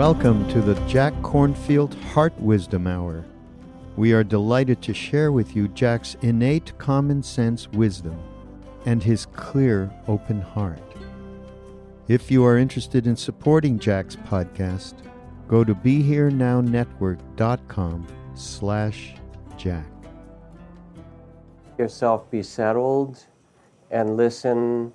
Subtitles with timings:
[0.00, 3.22] Welcome to the Jack Kornfield Heart Wisdom Hour.
[3.98, 8.18] We are delighted to share with you Jack's innate common sense wisdom
[8.86, 10.80] and his clear, open heart.
[12.08, 14.94] If you are interested in supporting Jack's podcast,
[15.46, 19.14] go to BeHereNowNetwork.com slash
[19.58, 19.84] Jack.
[21.76, 23.22] Yourself be settled
[23.90, 24.94] and listen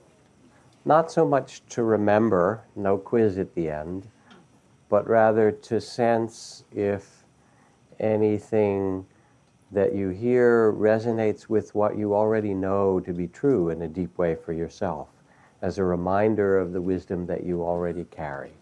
[0.84, 4.08] not so much to remember, no quiz at the end,
[4.90, 7.26] but rather to sense if
[8.00, 9.06] anything
[9.72, 14.18] that you hear resonates with what you already know to be true in a deep
[14.18, 15.10] way for yourself,
[15.62, 18.54] as a reminder of the wisdom that you already carry.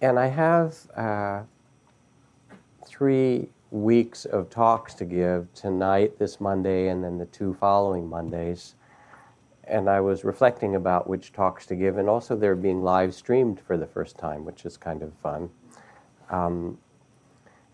[0.00, 1.42] And I have uh,
[2.86, 8.75] three weeks of talks to give tonight, this Monday, and then the two following Mondays
[9.66, 13.60] and I was reflecting about which talks to give, and also they're being live streamed
[13.60, 15.50] for the first time, which is kind of fun.
[16.30, 16.78] Um,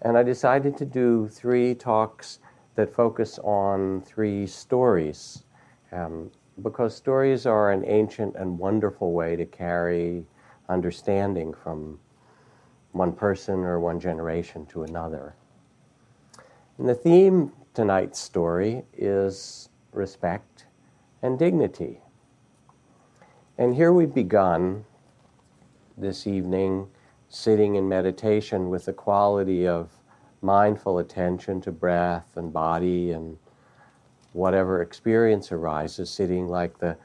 [0.03, 2.41] and I decided to do three talks
[2.75, 5.45] that focus on three stories,
[5.93, 6.31] um,
[6.63, 10.25] because stories are an ancient and wonderful way to carry
[10.69, 11.99] understanding from
[12.93, 15.35] one person or one generation to another.
[16.79, 20.67] And the theme tonight's story is respect
[21.23, 22.01] and dignity.
[23.57, 24.85] And here we've begun
[25.97, 26.89] this evening
[27.29, 29.91] sitting in meditation with the quality of
[30.43, 33.39] mindful attention to breath and body and
[34.33, 36.97] whatever experience arises, sitting like the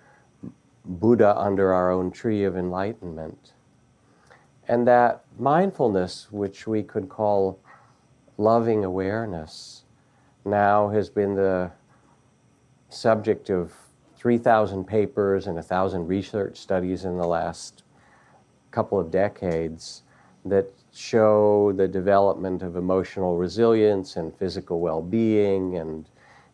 [0.86, 3.54] Buddha under our own tree of enlightenment.
[4.68, 7.60] And that mindfulness, which we could call
[8.38, 9.84] loving awareness,
[10.44, 11.72] now has been the
[12.90, 13.74] subject of
[14.18, 17.84] 3,000 papers and 1,000 research studies in the last
[18.72, 20.04] couple of decades
[20.46, 26.10] that show the development of emotional resilience and physical well being and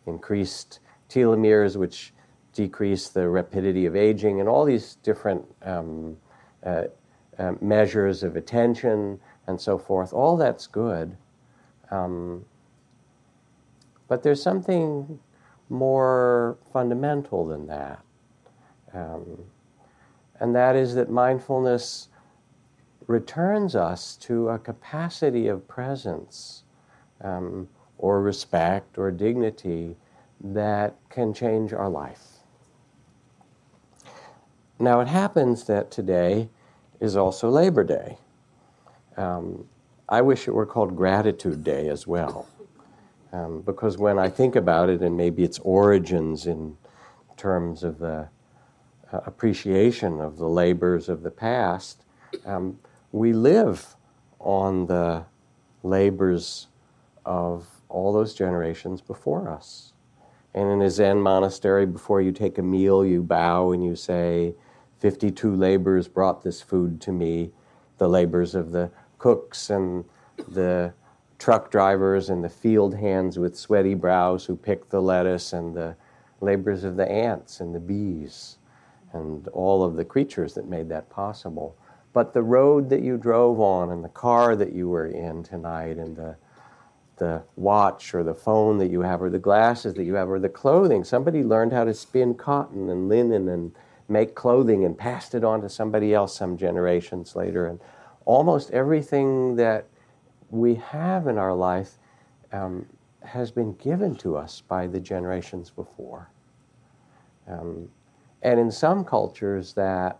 [0.06, 2.12] increased telomeres, which
[2.52, 6.16] decrease the rapidity of aging, and all these different um,
[6.64, 6.84] uh,
[7.38, 10.12] uh, measures of attention and so forth.
[10.12, 11.16] All that's good.
[11.90, 12.44] Um,
[14.08, 15.18] but there's something
[15.68, 18.00] more fundamental than that.
[18.92, 19.44] Um,
[20.40, 22.08] and that is that mindfulness
[23.06, 26.62] returns us to a capacity of presence
[27.22, 29.96] um, or respect or dignity
[30.40, 32.34] that can change our life.
[34.78, 36.48] Now, it happens that today
[37.00, 38.18] is also Labor Day.
[39.16, 39.66] Um,
[40.08, 42.48] I wish it were called Gratitude Day as well.
[43.34, 46.76] Um, because when I think about it, and maybe its origins in
[47.36, 48.28] terms of the
[49.12, 52.04] uh, appreciation of the labors of the past,
[52.46, 52.78] um,
[53.10, 53.96] we live
[54.38, 55.24] on the
[55.82, 56.68] labors
[57.26, 59.94] of all those generations before us.
[60.54, 64.54] And in a Zen monastery, before you take a meal, you bow and you say,
[65.00, 67.50] 52 labors brought this food to me,
[67.98, 70.04] the labors of the cooks and
[70.48, 70.94] the
[71.44, 75.94] truck drivers and the field hands with sweaty brows who picked the lettuce and the
[76.40, 78.56] labors of the ants and the bees
[79.12, 81.76] and all of the creatures that made that possible.
[82.14, 85.98] But the road that you drove on and the car that you were in tonight
[85.98, 86.34] and the
[87.18, 90.40] the watch or the phone that you have or the glasses that you have or
[90.40, 91.04] the clothing.
[91.04, 93.70] Somebody learned how to spin cotton and linen and
[94.08, 97.66] make clothing and passed it on to somebody else some generations later.
[97.66, 97.80] And
[98.24, 99.86] almost everything that
[100.54, 101.98] we have in our life
[102.52, 102.86] um,
[103.22, 106.30] has been given to us by the generations before.
[107.48, 107.88] Um,
[108.42, 110.18] and in some cultures, that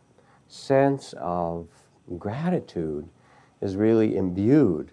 [0.48, 1.68] sense of
[2.18, 3.08] gratitude
[3.60, 4.90] is really imbued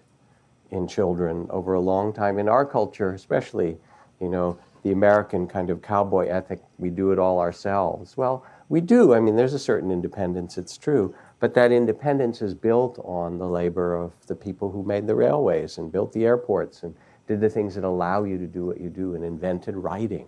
[0.69, 2.37] in children over a long time.
[2.37, 3.77] In our culture, especially,
[4.19, 8.15] you know, the American kind of cowboy ethic, we do it all ourselves.
[8.15, 9.13] Well, we do.
[9.13, 11.13] I mean, there's a certain independence, it's true.
[11.41, 15.79] But that independence is built on the labor of the people who made the railways
[15.79, 16.95] and built the airports and
[17.27, 20.27] did the things that allow you to do what you do and invented writing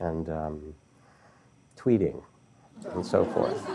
[0.00, 0.74] and um,
[1.78, 2.22] tweeting
[2.92, 3.66] and so forth.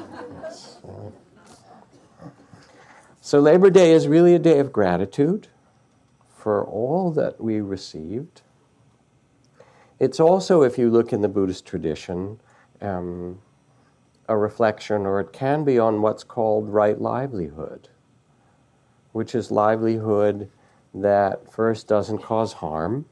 [3.20, 5.48] So, Labor Day is really a day of gratitude
[6.30, 8.44] for all that we received.
[10.00, 12.40] It's also, if you look in the Buddhist tradition,
[12.80, 13.40] um,
[14.30, 17.90] a reflection, or it can be on what's called right livelihood,
[19.12, 20.50] which is livelihood
[20.94, 23.06] that first doesn't cause harm.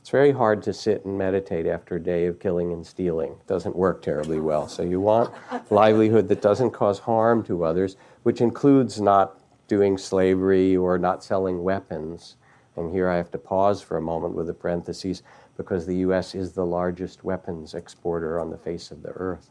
[0.00, 3.32] It's very hard to sit and meditate after a day of killing and stealing.
[3.32, 4.66] It doesn't work terribly well.
[4.66, 5.34] So you want
[5.70, 11.62] livelihood that doesn't cause harm to others, which includes not doing slavery or not selling
[11.62, 12.36] weapons.
[12.74, 15.22] And here I have to pause for a moment with a parenthesis
[15.58, 16.34] because the U.S.
[16.34, 19.50] is the largest weapons exporter on the face of the earth.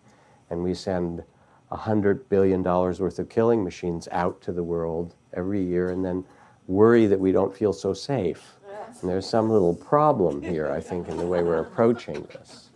[0.50, 1.24] And we send
[1.71, 6.24] $100 billion worth of killing machines out to the world every year and then
[6.65, 8.54] worry that we don't feel so safe.
[9.01, 12.71] And there's some little problem here, I think, in the way we're approaching this.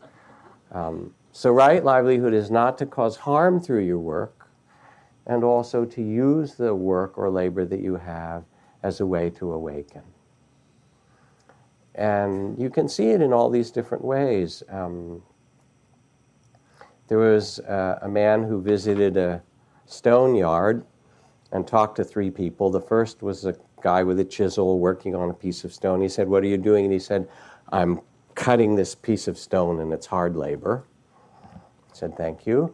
[0.72, 4.50] Um, so, right livelihood is not to cause harm through your work,
[5.26, 8.44] and also to use the work or labor that you have
[8.84, 10.02] as a way to awaken.
[11.96, 14.64] And you can see it in all these different ways.
[14.70, 15.22] Um,
[17.08, 19.42] there was uh, a man who visited a
[19.86, 20.86] stone yard
[21.52, 22.70] and talked to three people.
[22.70, 26.02] The first was a guy with a chisel working on a piece of stone.
[26.02, 26.86] He said, What are you doing?
[26.86, 27.28] And he said,
[27.74, 28.00] I'm
[28.36, 30.86] cutting this piece of stone and it's hard labor.
[31.44, 31.58] I
[31.94, 32.74] said, Thank you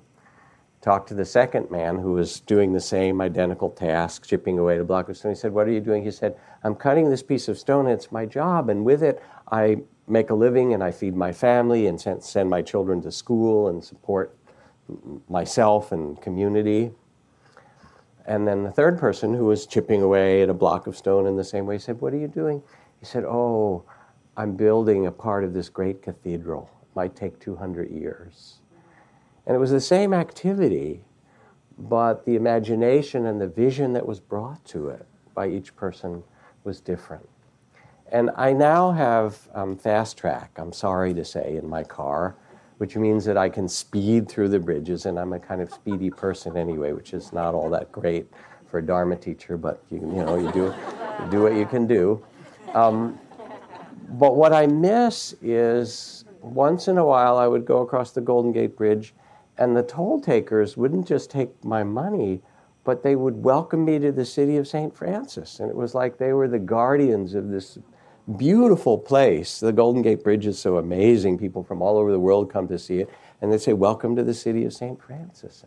[0.87, 4.79] talked to the second man who was doing the same identical task, chipping away at
[4.79, 5.33] a block of stone.
[5.33, 6.01] He said, What are you doing?
[6.01, 9.79] He said, I'm cutting this piece of stone, it's my job, and with it, I
[10.07, 13.83] make a living and I feed my family and send my children to school and
[13.83, 14.37] support
[15.27, 16.91] myself and community.
[18.25, 21.35] And then the third person who was chipping away at a block of stone in
[21.35, 22.63] the same way said, What are you doing?
[23.01, 23.83] He said, Oh,
[24.37, 26.71] I'm building a part of this great cathedral.
[26.81, 28.61] It might take 200 years.
[29.47, 31.05] And it was the same activity,
[31.79, 36.21] but the imagination and the vision that was brought to it by each person
[36.65, 37.27] was different.
[38.11, 42.35] And I now have um, FasTrak, I'm sorry to say, in my car,
[42.77, 46.09] which means that I can speed through the bridges, and I'm a kind of speedy
[46.09, 48.27] person anyway, which is not all that great
[48.65, 50.73] for a Dharma teacher, but you, you know, you do,
[51.23, 52.21] you do what you can do.
[52.73, 53.17] Um,
[54.09, 58.51] but what I miss is once in a while I would go across the Golden
[58.51, 59.13] Gate Bridge
[59.57, 62.41] and the toll takers wouldn't just take my money,
[62.83, 64.95] but they would welcome me to the city of St.
[64.95, 65.59] Francis.
[65.59, 67.77] And it was like they were the guardians of this
[68.37, 69.59] beautiful place.
[69.59, 71.37] The Golden Gate Bridge is so amazing.
[71.37, 73.09] People from all over the world come to see it.
[73.41, 75.01] And they say, Welcome to the city of St.
[75.01, 75.65] Francis.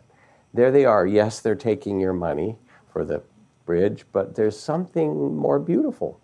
[0.53, 1.05] There they are.
[1.05, 2.57] Yes, they're taking your money
[2.91, 3.23] for the
[3.65, 6.19] bridge, but there's something more beautiful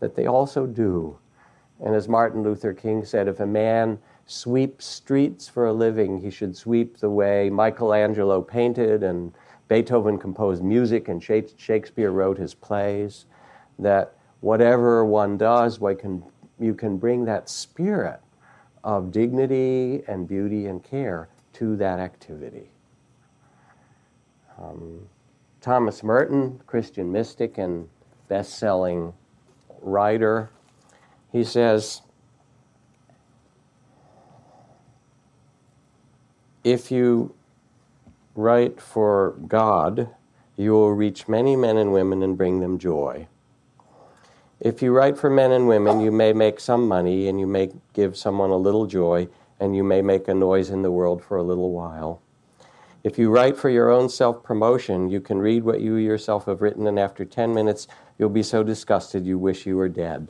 [0.00, 1.18] that they also do.
[1.84, 3.98] And as Martin Luther King said, if a man
[4.30, 6.20] sweep streets for a living.
[6.20, 9.32] He should sweep the way Michelangelo painted and
[9.66, 13.26] Beethoven composed music and Shakespeare wrote his plays.
[13.78, 16.22] That whatever one does, can,
[16.60, 18.20] you can bring that spirit
[18.84, 22.70] of dignity and beauty and care to that activity.
[24.60, 25.08] Um,
[25.60, 27.88] Thomas Merton, Christian mystic and
[28.28, 29.12] best selling
[29.80, 30.50] writer,
[31.32, 32.02] he says,
[36.64, 37.34] if you
[38.34, 40.08] write for God,
[40.56, 43.26] you will reach many men and women and bring them joy.
[44.60, 47.70] If you write for men and women, you may make some money and you may
[47.94, 51.38] give someone a little joy and you may make a noise in the world for
[51.38, 52.20] a little while.
[53.02, 56.60] If you write for your own self promotion, you can read what you yourself have
[56.60, 57.88] written, and after 10 minutes,
[58.18, 60.28] you'll be so disgusted you wish you were dead.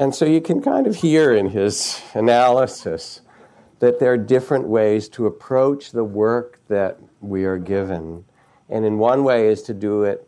[0.00, 3.20] And so you can kind of hear in his analysis
[3.80, 8.24] that there are different ways to approach the work that we are given.
[8.70, 10.26] And in one way is to do it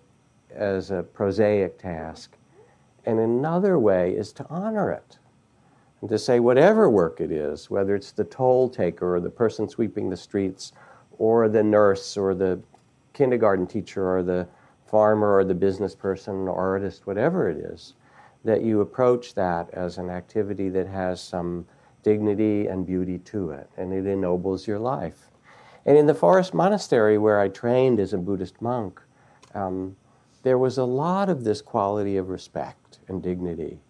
[0.54, 2.36] as a prosaic task,
[3.06, 5.18] and another way is to honor it.
[6.02, 9.70] And to say, whatever work it is, whether it's the toll taker or the person
[9.70, 10.74] sweeping the streets,
[11.16, 12.60] or the nurse or the
[13.14, 14.46] kindergarten teacher or the
[14.84, 17.94] farmer or the business person or artist, whatever it is,
[18.44, 21.66] that you approach that as an activity that has some
[22.02, 25.30] dignity and beauty to it, and it ennobles your life.
[25.86, 29.00] And in the forest monastery where I trained as a Buddhist monk,
[29.54, 29.96] um,
[30.42, 33.80] there was a lot of this quality of respect and dignity.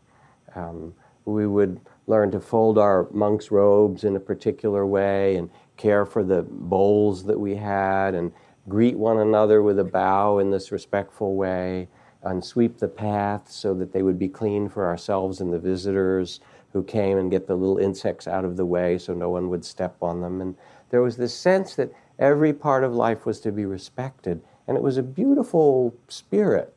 [0.54, 0.94] Um,
[1.24, 6.22] we would learn to fold our monk's robes in a particular way and care for
[6.22, 8.32] the bowls that we had and
[8.68, 11.88] greet one another with a bow in this respectful way
[12.22, 16.40] and sweep the path so that they would be clean for ourselves and the visitors
[16.72, 19.64] who came and get the little insects out of the way so no one would
[19.64, 20.40] step on them.
[20.40, 20.56] And
[20.90, 24.40] there was this sense that every part of life was to be respected.
[24.66, 26.74] And it was a beautiful spirit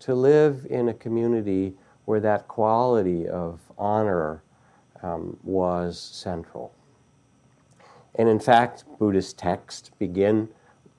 [0.00, 1.74] to live in a community
[2.06, 4.42] where that quality of honor
[5.02, 6.72] um, was central.
[8.14, 10.48] And in fact, Buddhist texts begin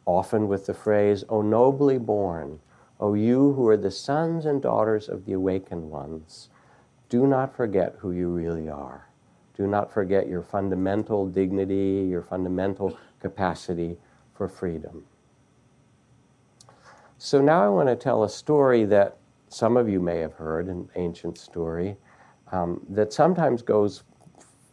[0.05, 2.59] often with the phrase, O nobly born,
[2.99, 6.49] O you who are the sons and daughters of the awakened ones,
[7.09, 9.07] do not forget who you really are.
[9.55, 13.97] Do not forget your fundamental dignity, your fundamental capacity
[14.33, 15.05] for freedom.
[17.17, 20.67] So now I want to tell a story that some of you may have heard,
[20.67, 21.97] an ancient story,
[22.51, 24.03] um, that sometimes goes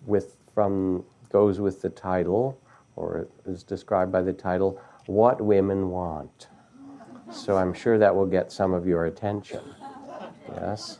[0.06, 2.58] with from goes with the title,
[2.96, 6.48] or is described by the title, "What Women Want."
[7.32, 9.60] So I'm sure that will get some of your attention.
[10.52, 10.98] Yes.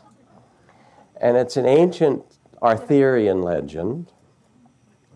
[1.21, 2.23] And it's an ancient
[2.61, 4.11] Arthurian legend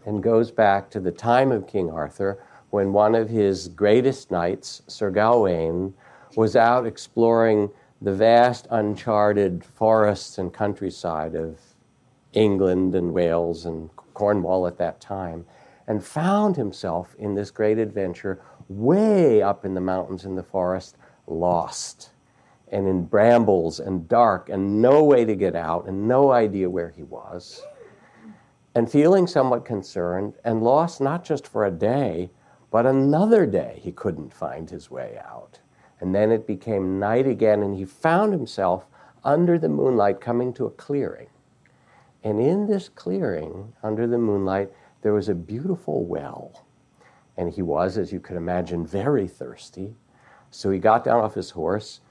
[0.06, 4.82] and goes back to the time of King Arthur when one of his greatest knights,
[4.88, 5.94] Sir Gawain,
[6.36, 7.70] was out exploring
[8.02, 11.60] the vast uncharted forests and countryside of
[12.34, 15.46] England and Wales and Cornwall at that time
[15.88, 18.40] and found himself in this great adventure
[18.70, 20.96] way up in the mountains in the forest,
[21.30, 22.10] lost
[22.72, 26.90] and in brambles and dark and no way to get out and no idea where
[26.90, 27.62] he was.
[28.76, 32.30] And feeling somewhat concerned and lost not just for a day,
[32.72, 35.60] but another day he couldn't find his way out.
[36.00, 38.86] And then it became night again, and he found himself
[39.24, 41.28] under the moonlight coming to a clearing.
[42.24, 44.72] And in this clearing, under the moonlight,
[45.02, 46.66] there was a beautiful well.
[47.38, 49.96] And he was, as you could imagine, very thirsty.
[50.52, 52.02] So he got down off his horse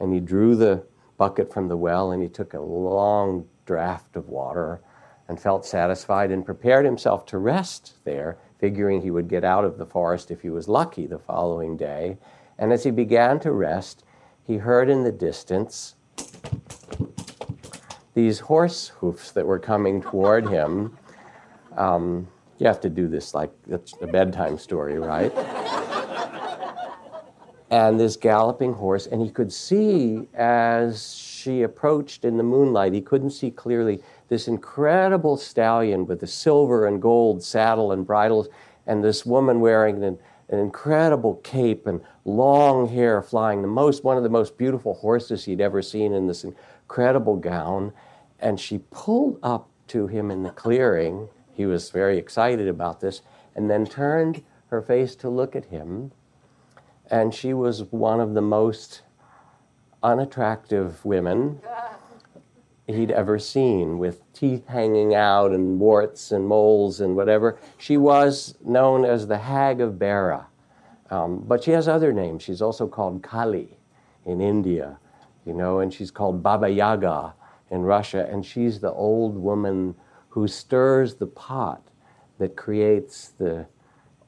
[0.00, 0.84] and he drew the
[1.16, 4.80] bucket from the well and he took a long draught of water
[5.28, 9.76] and felt satisfied and prepared himself to rest there, figuring he would get out of
[9.76, 12.16] the forest if he was lucky the following day.
[12.58, 14.04] And as he began to rest,
[14.42, 15.94] he heard in the distance
[18.14, 20.96] these horse hoofs that were coming toward him.
[21.76, 22.26] Um,
[22.58, 25.32] you have to do this like it's a bedtime story, right?
[27.70, 33.00] And this galloping horse, and he could see as she approached in the moonlight, he
[33.00, 38.48] couldn't see clearly this incredible stallion with the silver and gold saddle and bridles,
[38.86, 44.16] and this woman wearing an, an incredible cape and long hair flying, the most one
[44.16, 47.92] of the most beautiful horses he'd ever seen in this incredible gown.
[48.40, 51.28] And she pulled up to him in the clearing.
[51.52, 53.20] He was very excited about this,
[53.54, 56.12] and then turned her face to look at him
[57.10, 59.02] and she was one of the most
[60.02, 61.60] unattractive women
[62.86, 67.58] he'd ever seen, with teeth hanging out and warts and moles and whatever.
[67.76, 70.46] She was known as the Hag of Beara,
[71.10, 72.42] Um, but she has other names.
[72.42, 73.78] She's also called Kali
[74.24, 74.98] in India,
[75.44, 77.34] you know, and she's called Baba Yaga
[77.70, 79.94] in Russia, and she's the old woman
[80.30, 81.82] who stirs the pot
[82.38, 83.66] that creates the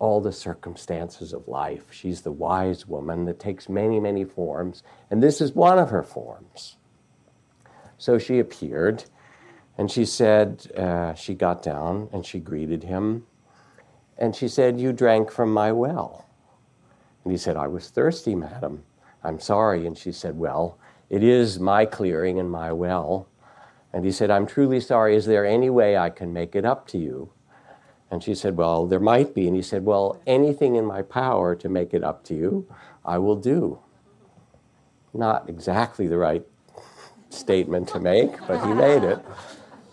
[0.01, 1.93] all the circumstances of life.
[1.93, 6.03] She's the wise woman that takes many, many forms, and this is one of her
[6.03, 6.77] forms.
[7.99, 9.05] So she appeared,
[9.77, 13.27] and she said, uh, she got down and she greeted him,
[14.17, 16.27] and she said, You drank from my well.
[17.25, 18.85] And he said, I was thirsty, madam.
[19.23, 19.87] I'm sorry.
[19.87, 20.79] And she said, Well,
[21.09, 23.29] it is my clearing and my well.
[23.93, 25.17] And he said, I'm truly sorry.
[25.17, 27.33] Is there any way I can make it up to you?
[28.11, 29.47] And she said, Well, there might be.
[29.47, 32.67] And he said, Well, anything in my power to make it up to you,
[33.05, 33.79] I will do.
[35.15, 36.45] Not exactly the right
[37.29, 39.21] statement to make, but he made it.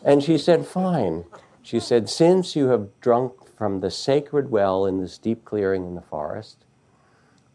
[0.03, 1.25] And she said, Fine.
[1.61, 5.95] She said, Since you have drunk from the sacred well in this deep clearing in
[5.95, 6.65] the forest,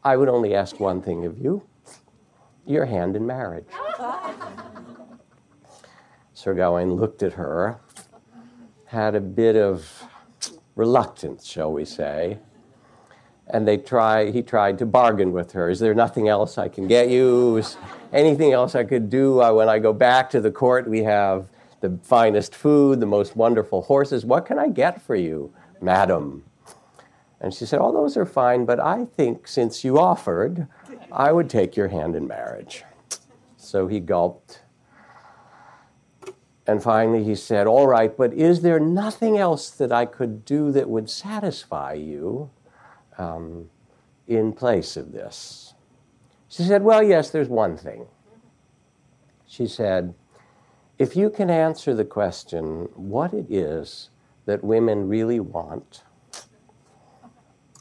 [0.04, 1.62] I would only ask one thing of you
[2.66, 3.66] your hand in marriage.
[6.33, 7.81] Sir Gawain looked at her,
[8.87, 10.04] had a bit of
[10.75, 12.38] reluctance, shall we say.
[13.49, 15.69] And they try, he tried to bargain with her.
[15.69, 17.57] Is there nothing else I can get you?
[17.57, 17.76] Is
[18.12, 19.43] anything else I could do?
[19.43, 21.49] Uh, when I go back to the court, we have
[21.81, 24.25] the finest food, the most wonderful horses.
[24.25, 26.45] What can I get for you, madam?
[27.41, 30.69] And she said, All those are fine, but I think since you offered,
[31.11, 32.85] I would take your hand in marriage.
[33.57, 34.62] So he gulped.
[36.66, 40.71] And finally he said, All right, but is there nothing else that I could do
[40.73, 42.50] that would satisfy you
[43.19, 43.69] um,
[44.28, 45.75] in place of this?
[46.49, 48.07] She said, Well, yes, there's one thing.
[49.47, 50.14] She said,
[50.99, 54.11] If you can answer the question, what it is
[54.47, 56.04] that women really want,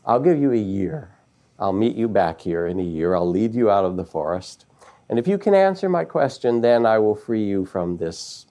[0.06, 1.16] I'll give you a year.
[1.60, 3.14] I'll meet you back here in a year.
[3.14, 4.66] I'll lead you out of the forest.
[5.10, 8.48] And if you can answer my question, then I will free you from this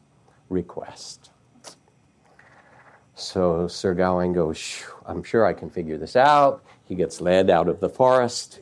[0.50, 1.30] request.
[3.14, 6.62] So Sir Gawain goes, I'm sure I can figure this out.
[6.84, 8.60] He gets led out of the forest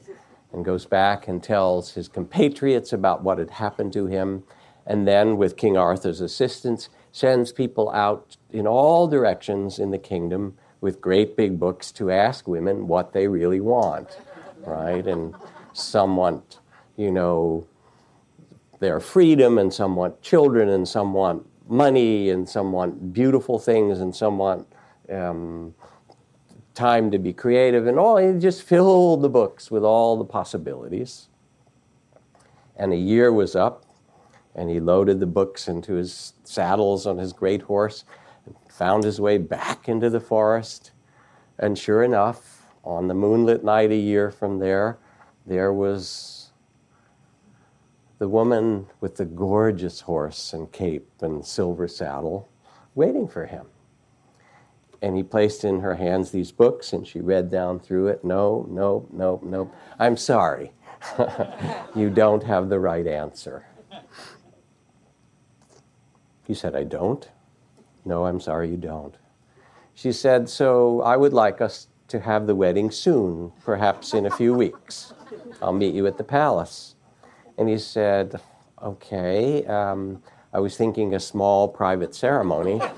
[0.52, 4.44] and goes back and tells his compatriots about what had happened to him.
[4.86, 10.56] And then, with King Arthur's assistance, sends people out in all directions in the kingdom
[10.80, 14.18] with great big books to ask women what they really want,
[14.64, 15.06] right?
[15.06, 15.34] And
[15.72, 16.60] some want,
[16.96, 17.66] you know,
[18.80, 24.00] their freedom, and some want children, and some want money, and some want beautiful things,
[24.00, 24.66] and some want
[25.12, 25.74] um,
[26.74, 28.16] time to be creative, and all.
[28.16, 31.28] He just filled the books with all the possibilities.
[32.76, 33.84] And a year was up,
[34.54, 38.04] and he loaded the books into his saddles on his great horse
[38.46, 40.92] and found his way back into the forest.
[41.58, 44.98] And sure enough, on the moonlit night a year from there,
[45.44, 46.37] there was
[48.18, 52.48] the woman with the gorgeous horse and cape and silver saddle
[52.94, 53.66] waiting for him.
[55.00, 58.24] And he placed in her hands these books, and she read down through it.
[58.24, 59.70] No, no, no, no.
[60.00, 60.72] I'm sorry.
[61.94, 63.64] you don't have the right answer.
[66.44, 67.28] He said, I don't.
[68.04, 69.14] No, I'm sorry, you don't.
[69.94, 74.30] She said, So I would like us to have the wedding soon, perhaps in a
[74.30, 75.12] few weeks.
[75.62, 76.96] I'll meet you at the palace.
[77.58, 78.40] And he said,
[78.82, 79.66] Okay.
[79.66, 82.80] Um, I was thinking a small private ceremony.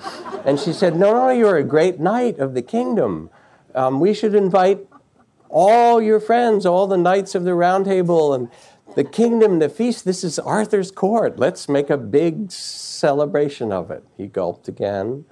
[0.43, 3.29] And she said, No, no, you're a great knight of the kingdom.
[3.75, 4.87] Um, we should invite
[5.51, 8.49] all your friends, all the knights of the round table, and
[8.97, 10.07] the kingdom, the feast.
[10.07, 11.39] This is Arthur's court.
[11.39, 14.03] Let's make a big celebration of it.
[14.17, 15.27] He gulped again.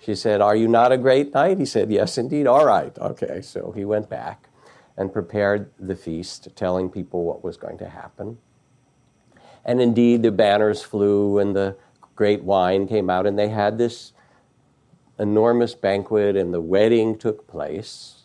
[0.00, 1.58] She said, Are you not a great knight?
[1.58, 2.46] He said, Yes, indeed.
[2.46, 2.96] All right.
[2.98, 3.42] Okay.
[3.42, 4.48] So he went back
[4.96, 8.38] and prepared the feast, telling people what was going to happen.
[9.64, 11.76] And indeed, the banners flew and the
[12.16, 14.12] great wine came out, and they had this
[15.18, 18.24] enormous banquet, and the wedding took place.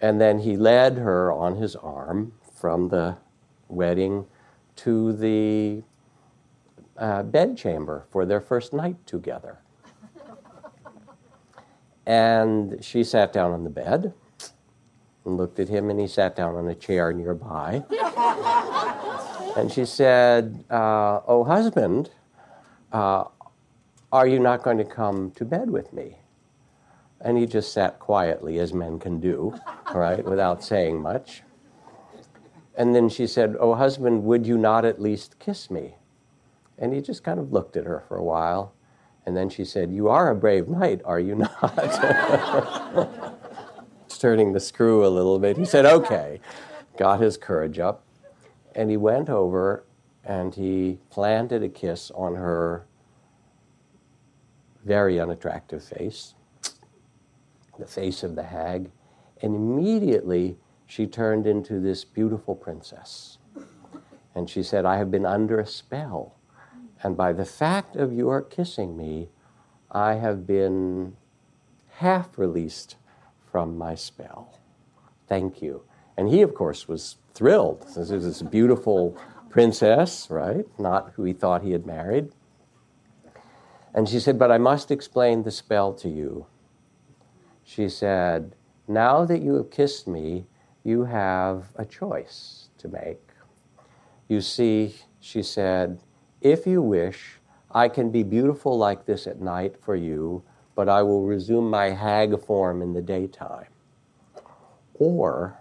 [0.00, 3.16] And then he led her on his arm from the
[3.68, 4.26] wedding
[4.76, 5.82] to the
[6.96, 9.58] uh, bedchamber for their first night together.
[12.06, 14.12] and she sat down on the bed
[15.24, 17.82] and looked at him, and he sat down on a chair nearby.
[19.56, 22.10] and she said, uh, Oh, husband,
[22.92, 23.24] uh,
[24.12, 26.18] are you not going to come to bed with me?
[27.20, 29.58] And he just sat quietly, as men can do,
[29.94, 31.42] right, without saying much.
[32.76, 35.94] And then she said, Oh, husband, would you not at least kiss me?
[36.78, 38.74] And he just kind of looked at her for a while.
[39.24, 41.60] And then she said, You are a brave knight, are you not?
[44.24, 45.58] Turning the screw a little bit.
[45.58, 46.40] He said, Okay.
[46.96, 48.06] Got his courage up.
[48.74, 49.84] And he went over
[50.24, 52.86] and he planted a kiss on her
[54.82, 56.32] very unattractive face,
[57.78, 58.90] the face of the hag.
[59.42, 60.56] And immediately
[60.86, 63.36] she turned into this beautiful princess.
[64.34, 66.34] And she said, I have been under a spell.
[67.02, 69.28] And by the fact of your kissing me,
[69.90, 71.18] I have been
[71.98, 72.96] half released
[73.54, 74.58] from my spell.
[75.28, 75.84] Thank you.
[76.16, 77.86] And he, of course, was thrilled.
[77.94, 79.16] This is this beautiful
[79.48, 80.66] princess, right?
[80.76, 82.32] Not who he thought he had married.
[83.94, 86.46] And she said, But I must explain the spell to you.
[87.62, 88.56] She said,
[88.88, 90.46] Now that you have kissed me,
[90.82, 93.22] you have a choice to make.
[94.26, 96.00] You see, she said,
[96.40, 97.38] if you wish,
[97.70, 100.42] I can be beautiful like this at night for you,
[100.74, 103.68] but I will resume my hag form in the daytime.
[104.94, 105.58] Or,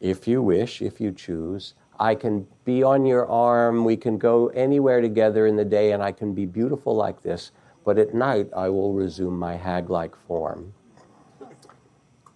[0.00, 4.48] if you wish, if you choose, I can be on your arm, we can go
[4.48, 7.52] anywhere together in the day, and I can be beautiful like this,
[7.84, 10.74] but at night I will resume my hag like form.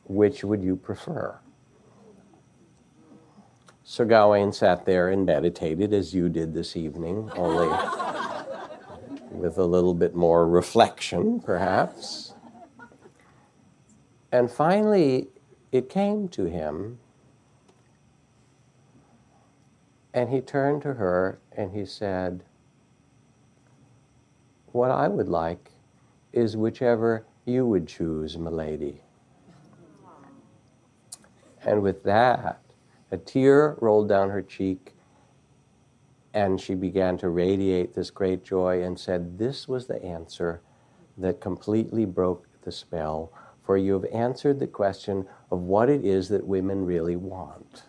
[0.06, 1.38] Which would you prefer?
[3.84, 7.68] Sir Gawain sat there and meditated as you did this evening, only
[9.30, 12.34] with a little bit more reflection, perhaps.
[14.32, 15.28] And finally,
[15.72, 16.98] it came to him,
[20.12, 22.42] and he turned to her and he said,
[24.72, 25.70] What I would like
[26.32, 29.00] is whichever you would choose, milady.
[31.64, 32.60] And with that,
[33.10, 34.94] a tear rolled down her cheek,
[36.34, 40.60] and she began to radiate this great joy and said, This was the answer
[41.18, 43.32] that completely broke the spell,
[43.64, 47.84] for you have answered the question of what it is that women really want.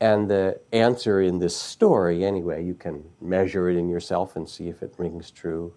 [0.00, 4.68] And the answer in this story, anyway, you can measure it in yourself and see
[4.68, 5.72] if it rings true,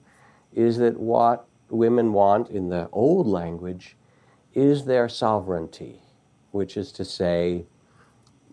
[0.53, 3.95] is that what women want in the old language
[4.53, 6.01] is their sovereignty,
[6.51, 7.65] which is to say,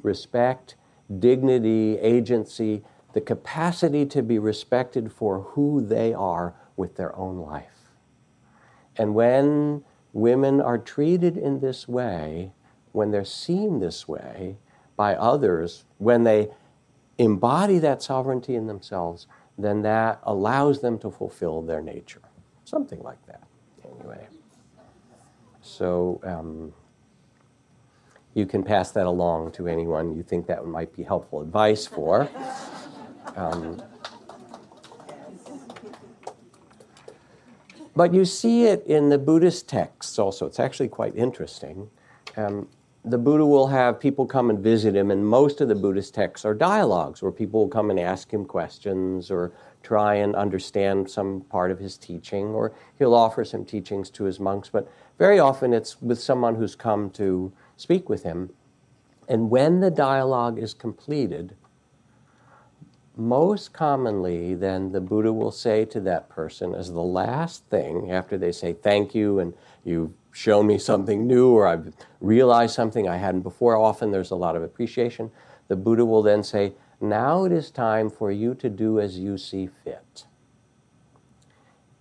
[0.03, 0.77] respect,
[1.19, 7.91] dignity, agency, the capacity to be respected for who they are with their own life.
[8.97, 12.53] And when women are treated in this way,
[12.93, 14.59] when they're seen this way
[14.97, 16.49] by others, when they
[17.19, 19.27] embody that sovereignty in themselves,
[19.59, 22.23] then that allows them to fulfill their nature.
[22.65, 23.43] Something like that,
[23.85, 24.27] anyway.
[25.61, 26.73] So um,
[28.35, 32.29] you can pass that along to anyone you think that might be helpful advice for.
[33.37, 33.83] Um,
[37.97, 40.47] but you see it in the Buddhist texts also.
[40.47, 41.91] It's actually quite interesting.
[42.37, 42.69] Um,
[43.05, 46.45] the Buddha will have people come and visit him, and most of the Buddhist texts
[46.45, 51.43] are dialogues where people will come and ask him questions or try and understand some
[51.43, 54.71] part of his teaching, or he'll offer some teachings to his monks.
[54.71, 58.51] But very often it's with someone who's come to speak with him.
[59.29, 61.55] And when the dialogue is completed,
[63.17, 68.37] most commonly, then the Buddha will say to that person, as the last thing, after
[68.37, 73.19] they say thank you and you've shown me something new or I've realized something I
[73.19, 75.31] hadn't before, often there's a lot of appreciation.
[75.69, 79.39] The Buddha will then say, Now it is time for you to do as you
[79.39, 80.25] see fit.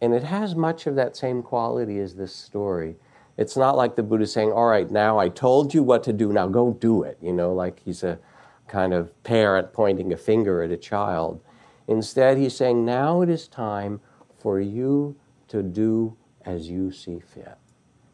[0.01, 2.95] And it has much of that same quality as this story.
[3.37, 6.31] It's not like the Buddha saying, All right, now I told you what to do,
[6.31, 8.19] now go do it, you know, like he's a
[8.67, 11.41] kind of parent pointing a finger at a child.
[11.87, 13.99] Instead, he's saying, now it is time
[14.39, 15.15] for you
[15.47, 16.15] to do
[16.45, 17.57] as you see fit.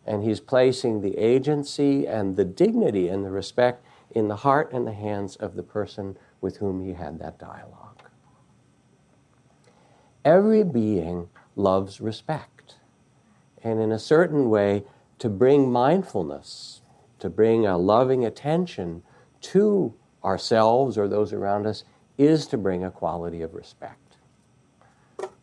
[0.05, 4.87] And he's placing the agency and the dignity and the respect in the heart and
[4.87, 8.03] the hands of the person with whom he had that dialogue.
[10.25, 12.75] Every being loves respect.
[13.63, 14.83] And in a certain way,
[15.19, 16.81] to bring mindfulness,
[17.19, 19.03] to bring a loving attention
[19.41, 21.83] to ourselves or those around us
[22.17, 24.17] is to bring a quality of respect.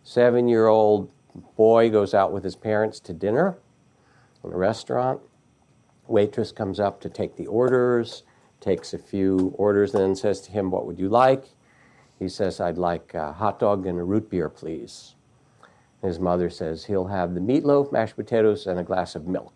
[0.03, 1.11] Seven year old
[1.57, 3.59] boy goes out with his parents to dinner
[4.45, 5.21] in a restaurant.
[6.07, 8.23] Waitress comes up to take the orders,
[8.61, 11.45] takes a few orders, and then says to him, What would you like?
[12.19, 15.15] He says, I'd like a hot dog and a root beer, please.
[16.03, 19.56] His mother says, He'll have the meatloaf, mashed potatoes, and a glass of milk.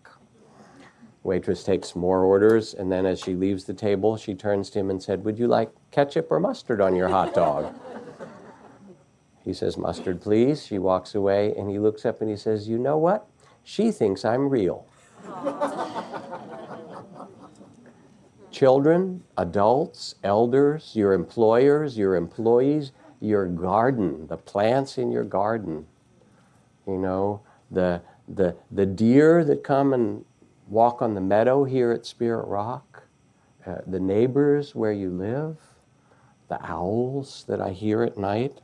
[1.23, 4.89] Waitress takes more orders, and then as she leaves the table, she turns to him
[4.89, 7.75] and said, Would you like ketchup or mustard on your hot dog?
[9.45, 10.65] he says, Mustard, please.
[10.65, 13.27] She walks away, and he looks up and he says, You know what?
[13.63, 14.87] She thinks I'm real.
[18.51, 25.85] Children, adults, elders, your employers, your employees, your garden, the plants in your garden,
[26.87, 30.25] you know, the, the, the deer that come and
[30.71, 33.03] walk on the meadow here at Spirit Rock,
[33.67, 35.57] uh, the neighbors where you live,
[36.47, 38.61] the owls that I hear at night,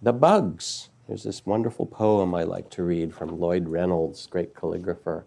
[0.00, 0.88] the bugs.
[1.08, 5.24] There's this wonderful poem I like to read from Lloyd Reynolds, great calligrapher.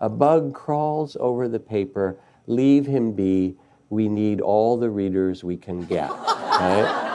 [0.00, 3.54] A bug crawls over the paper, leave him be.
[3.90, 6.10] We need all the readers we can get.
[6.62, 7.08] Right?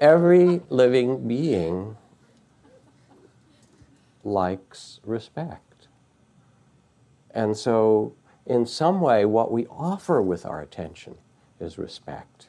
[0.00, 1.96] Every living being
[4.26, 5.88] likes respect.
[7.30, 11.16] And so, in some way, what we offer with our attention
[11.60, 12.48] is respect.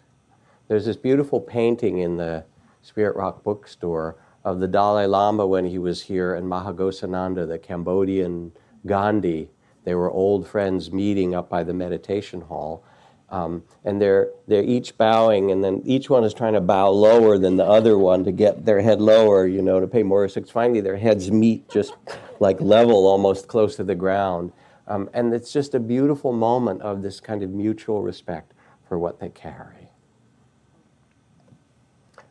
[0.67, 2.45] There's this beautiful painting in the
[2.81, 8.53] Spirit Rock bookstore of the Dalai Lama when he was here and Mahaghosananda, the Cambodian
[8.85, 9.49] Gandhi.
[9.83, 12.83] They were old friends meeting up by the meditation hall.
[13.29, 17.37] Um, and they're, they're each bowing, and then each one is trying to bow lower
[17.37, 20.49] than the other one to get their head lower, you know, to pay more respect.
[20.51, 21.93] Finally, their heads meet just
[22.39, 24.53] like level, almost close to the ground.
[24.87, 28.53] Um, and it's just a beautiful moment of this kind of mutual respect
[28.87, 29.89] for what they carry.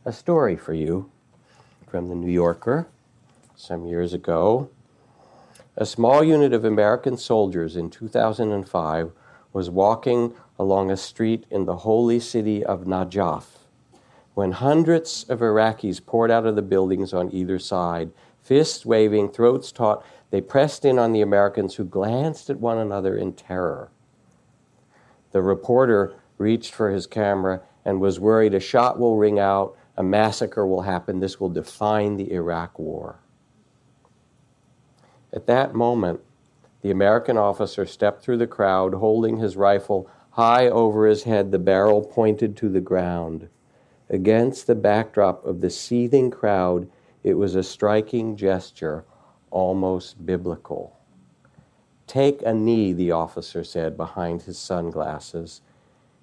[0.06, 1.10] a story for you
[1.88, 2.88] from the New Yorker
[3.56, 4.70] some years ago.
[5.76, 9.12] A small unit of American soldiers in 2005
[9.52, 13.56] was walking along a street in the holy city of Najaf
[14.36, 18.10] when hundreds of Iraqis poured out of the buildings on either side,
[18.42, 20.04] fists waving, throats taut.
[20.30, 23.90] They pressed in on the Americans who glanced at one another in terror.
[25.32, 30.02] The reporter reached for his camera and was worried a shot will ring out, a
[30.02, 33.16] massacre will happen, this will define the Iraq war.
[35.32, 36.20] At that moment,
[36.82, 41.58] the American officer stepped through the crowd, holding his rifle high over his head, the
[41.58, 43.48] barrel pointed to the ground.
[44.10, 46.90] Against the backdrop of the seething crowd,
[47.24, 49.06] it was a striking gesture,
[49.50, 50.94] almost biblical.
[52.06, 55.62] Take a knee, the officer said behind his sunglasses.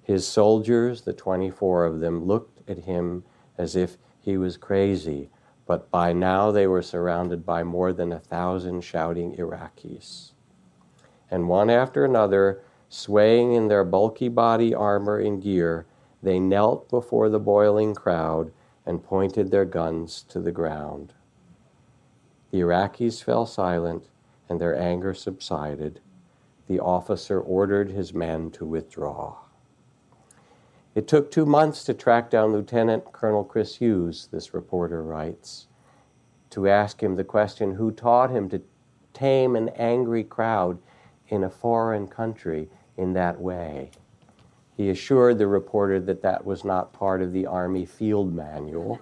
[0.00, 3.24] His soldiers, the 24 of them, looked at him
[3.58, 5.28] as if he was crazy,
[5.66, 10.30] but by now they were surrounded by more than a thousand shouting Iraqis.
[11.28, 12.62] And one after another,
[12.94, 15.84] swaying in their bulky body armor and gear,
[16.22, 18.52] they knelt before the boiling crowd
[18.86, 21.12] and pointed their guns to the ground.
[22.52, 24.04] The Iraqis fell silent
[24.48, 26.00] and their anger subsided.
[26.68, 29.38] The officer ordered his men to withdraw.
[30.94, 35.66] It took two months to track down Lieutenant Colonel Chris Hughes, this reporter writes,
[36.50, 38.62] to ask him the question who taught him to
[39.12, 40.78] tame an angry crowd
[41.28, 43.90] in a foreign country in that way.
[44.76, 49.00] He assured the reporter that that was not part of the Army field manual.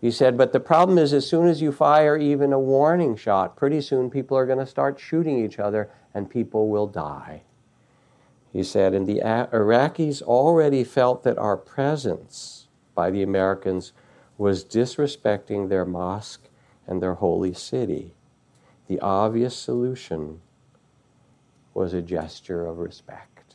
[0.00, 3.56] he said, But the problem is, as soon as you fire even a warning shot,
[3.56, 7.42] pretty soon people are going to start shooting each other and people will die.
[8.52, 13.92] He said, and the Iraqis already felt that our presence by the Americans
[14.38, 16.48] was disrespecting their mosque
[16.86, 18.14] and their holy city.
[18.88, 20.40] The obvious solution
[21.76, 23.54] was a gesture of respect.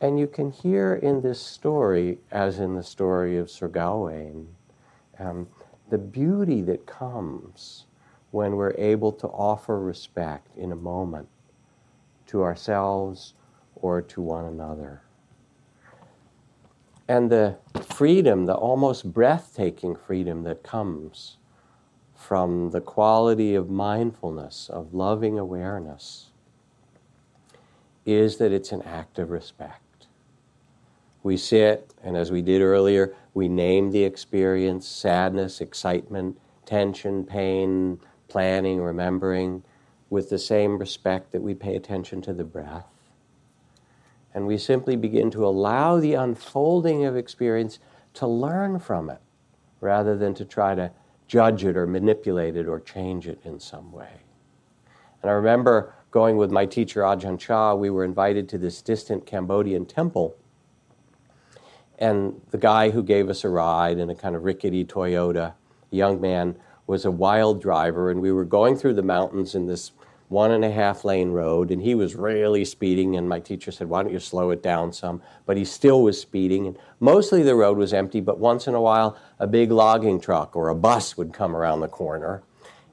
[0.00, 4.48] And you can hear in this story, as in the story of Sir Gawain,
[5.18, 5.46] um,
[5.90, 7.84] the beauty that comes
[8.30, 11.28] when we're able to offer respect in a moment
[12.28, 13.34] to ourselves
[13.76, 15.02] or to one another.
[17.08, 17.58] And the
[17.94, 21.36] freedom, the almost breathtaking freedom that comes
[22.26, 26.30] from the quality of mindfulness, of loving awareness,
[28.06, 30.06] is that it's an act of respect.
[31.22, 38.00] We sit, and as we did earlier, we name the experience sadness, excitement, tension, pain,
[38.28, 39.62] planning, remembering
[40.08, 42.86] with the same respect that we pay attention to the breath.
[44.32, 47.80] And we simply begin to allow the unfolding of experience
[48.14, 49.20] to learn from it
[49.82, 50.90] rather than to try to
[51.26, 54.20] judge it or manipulate it or change it in some way.
[55.22, 59.26] And I remember going with my teacher Ajahn Chah, we were invited to this distant
[59.26, 60.36] Cambodian temple.
[61.98, 65.54] And the guy who gave us a ride in a kind of rickety Toyota,
[65.92, 66.56] a young man,
[66.86, 69.92] was a wild driver, and we were going through the mountains in this
[70.34, 73.16] one and a half lane road, and he was really speeding.
[73.16, 75.22] And my teacher said, Why don't you slow it down some?
[75.46, 76.66] But he still was speeding.
[76.66, 80.56] And mostly the road was empty, but once in a while, a big logging truck
[80.56, 82.42] or a bus would come around the corner.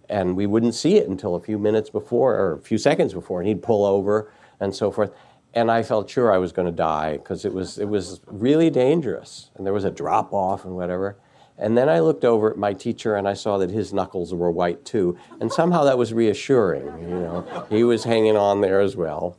[0.08, 3.40] And we wouldn't see it until a few minutes before, or a few seconds before,
[3.40, 5.12] and he'd pull over and so forth.
[5.54, 8.70] And I felt sure I was going to die because it was, it was really
[8.70, 9.50] dangerous.
[9.56, 11.18] And there was a drop off and whatever.
[11.62, 14.50] And then I looked over at my teacher and I saw that his knuckles were
[14.50, 15.16] white too.
[15.40, 17.68] And somehow that was reassuring, you know.
[17.70, 19.38] He was hanging on there as well.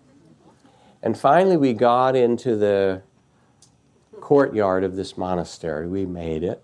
[1.02, 3.02] And finally we got into the
[4.20, 5.88] courtyard of this monastery.
[5.88, 6.62] We made it.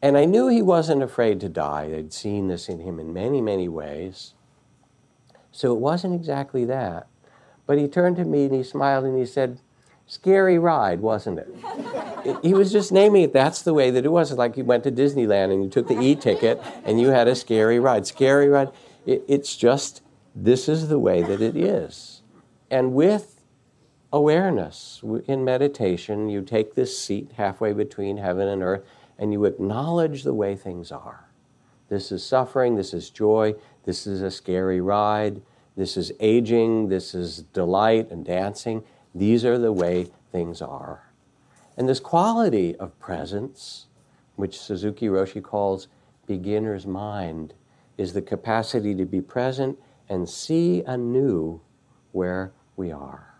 [0.00, 1.92] And I knew he wasn't afraid to die.
[1.92, 4.34] I'd seen this in him in many, many ways.
[5.50, 7.08] So it wasn't exactly that.
[7.66, 9.58] But he turned to me and he smiled and he said,
[10.06, 11.48] Scary ride, wasn't it?
[12.42, 13.32] he was just naming it.
[13.32, 14.30] That's the way that it was.
[14.30, 17.28] It's like you went to Disneyland and you took the e ticket and you had
[17.28, 18.06] a scary ride.
[18.06, 18.70] Scary ride.
[19.06, 20.02] It, it's just,
[20.34, 22.22] this is the way that it is.
[22.70, 23.44] And with
[24.12, 28.84] awareness in meditation, you take this seat halfway between heaven and earth
[29.18, 31.28] and you acknowledge the way things are.
[31.88, 33.54] This is suffering, this is joy,
[33.84, 35.42] this is a scary ride,
[35.76, 41.09] this is aging, this is delight and dancing these are the way things are.
[41.80, 43.86] And this quality of presence,
[44.36, 45.88] which Suzuki Roshi calls
[46.26, 47.54] beginner's mind,
[47.96, 51.62] is the capacity to be present and see anew
[52.12, 53.32] where we are.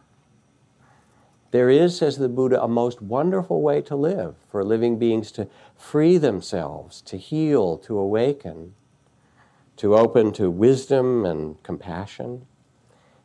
[1.51, 5.47] There is, says the Buddha, a most wonderful way to live for living beings to
[5.77, 8.75] free themselves, to heal, to awaken,
[9.77, 12.47] to open to wisdom and compassion.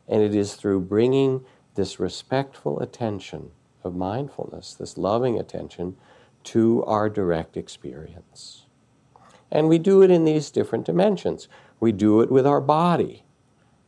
[0.06, 1.42] And it is through bringing
[1.74, 3.52] this respectful attention
[3.86, 5.96] of mindfulness, this loving attention,
[6.44, 8.66] to our direct experience.
[9.50, 11.48] And we do it in these different dimensions.
[11.80, 13.24] We do it with our body.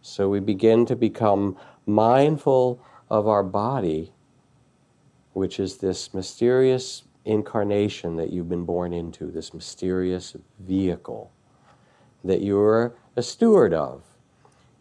[0.01, 1.57] So we begin to become
[1.87, 2.81] mindful
[3.11, 4.13] of our body,
[5.33, 11.33] which is this mysterious incarnation that you've been born into, this mysterious vehicle
[12.25, 14.03] that you're a steward of.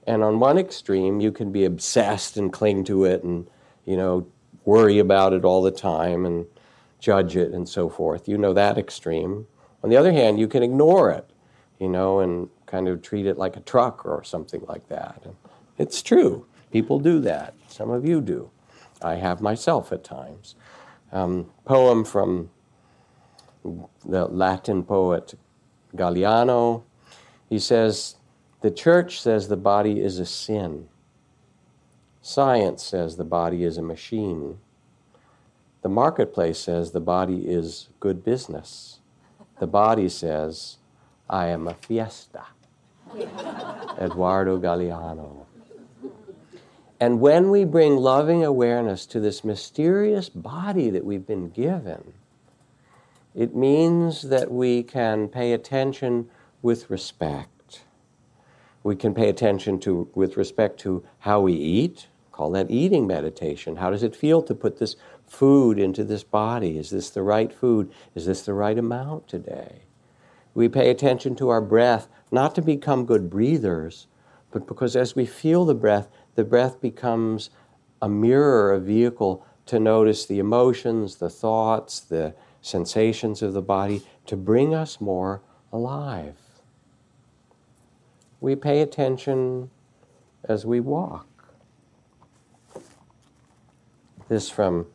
[0.06, 3.48] And on one extreme, you can be obsessed and cling to it and,
[3.86, 4.28] you know,
[4.68, 6.46] worry about it all the time and
[7.00, 8.28] judge it and so forth.
[8.28, 9.48] You know that extreme.
[9.82, 11.30] On the other hand, you can ignore it,
[11.80, 15.22] you know, and kind of treat it like a truck or something like that.
[15.24, 15.36] And
[15.78, 16.46] it's true.
[16.70, 17.54] People do that.
[17.70, 18.52] Some of you do.
[19.02, 20.56] I have myself at times.
[21.14, 22.50] Um, poem from
[23.64, 25.36] the Latin poet
[25.96, 26.84] Galeano.
[27.50, 28.16] He says,
[28.60, 30.90] The church says the body is a sin.
[32.28, 34.58] Science says the body is a machine.
[35.82, 39.00] The marketplace says the body is good business.
[39.62, 40.76] The body says,
[41.30, 42.44] I am a fiesta.
[43.98, 45.46] Eduardo Galeano.
[47.00, 52.12] And when we bring loving awareness to this mysterious body that we've been given,
[53.34, 56.30] it means that we can pay attention
[56.62, 57.84] with respect.
[58.84, 62.08] We can pay attention to with respect to how we eat,
[62.38, 63.78] call that eating meditation.
[63.78, 64.96] How does it feel to put this
[65.26, 66.78] food into this body?
[66.78, 67.92] Is this the right food?
[68.14, 69.86] Is this the right amount today?
[70.54, 74.06] We pay attention to our breath, not to become good breathers,
[74.52, 77.50] but because as we feel the breath, the breath becomes
[78.04, 84.04] a mirror, a vehicle to notice the emotions, the thoughts, the sensations of the body,
[84.28, 85.42] to bring us more
[85.74, 86.38] alive.
[88.40, 89.72] We pay attention
[90.44, 91.37] as we walk.
[94.30, 94.88] This from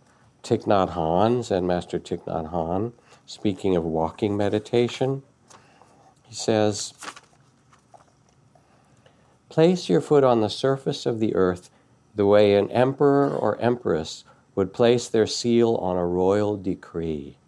[0.43, 2.93] Thich Nhat Hanh, Zen Master Thich Nhat Hanh,
[3.25, 5.23] speaking of walking meditation.
[6.25, 6.93] He says,
[9.49, 11.71] Place your foot on the surface of the earth
[12.15, 17.39] the way an emperor or empress would place their seal on a royal decree.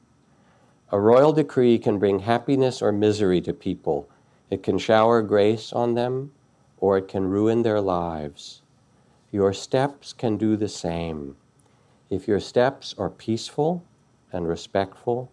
[0.91, 4.09] A royal decree can bring happiness or misery to people.
[4.49, 6.33] It can shower grace on them,
[6.79, 8.63] or it can ruin their lives.
[9.31, 11.37] Your steps can do the same.
[12.11, 13.83] If your steps are peaceful
[14.33, 15.33] and respectful,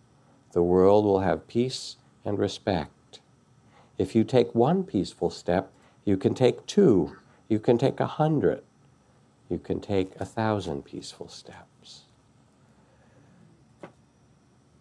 [0.54, 3.20] the world will have peace and respect.
[3.98, 5.72] If you take one peaceful step,
[6.06, 7.18] you can take two,
[7.50, 8.64] you can take a hundred,
[9.50, 12.04] you can take a thousand peaceful steps.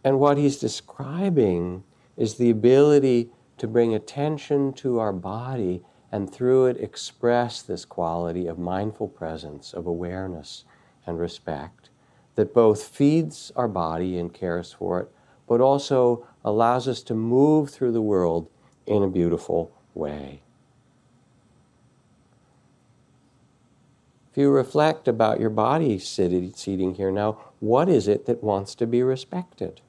[0.05, 1.83] And what he's describing
[2.17, 8.47] is the ability to bring attention to our body and through it express this quality
[8.47, 10.65] of mindful presence, of awareness
[11.07, 11.80] and respect
[12.35, 15.11] that both feeds our body and cares for it,
[15.47, 18.49] but also allows us to move through the world
[18.87, 20.43] in a beautiful way.
[24.31, 28.77] If you reflect about your body sitting, seating here now, what is it that wants
[28.77, 29.81] to be respected?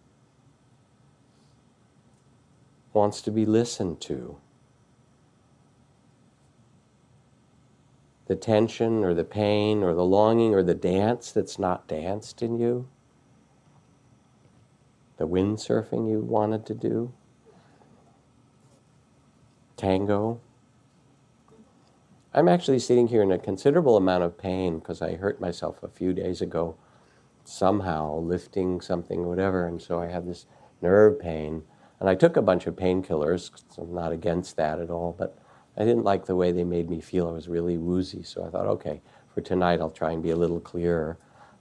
[2.92, 4.38] Wants to be listened to?
[8.32, 12.58] The tension or the pain or the longing or the dance that's not danced in
[12.58, 12.88] you?
[15.18, 17.12] The windsurfing you wanted to do?
[19.76, 20.40] tango.
[22.34, 25.90] I'm actually sitting here in a considerable amount of pain because I hurt myself a
[25.90, 26.78] few days ago,
[27.44, 30.46] somehow lifting something, whatever, and so I have this
[30.82, 31.64] nerve pain.
[32.00, 35.38] And I took a bunch of painkillers, so I'm not against that at all, but
[35.82, 37.28] I didn't like the way they made me feel.
[37.28, 39.02] I was really woozy, so I thought, okay,
[39.34, 41.18] for tonight I'll try and be a little clearer.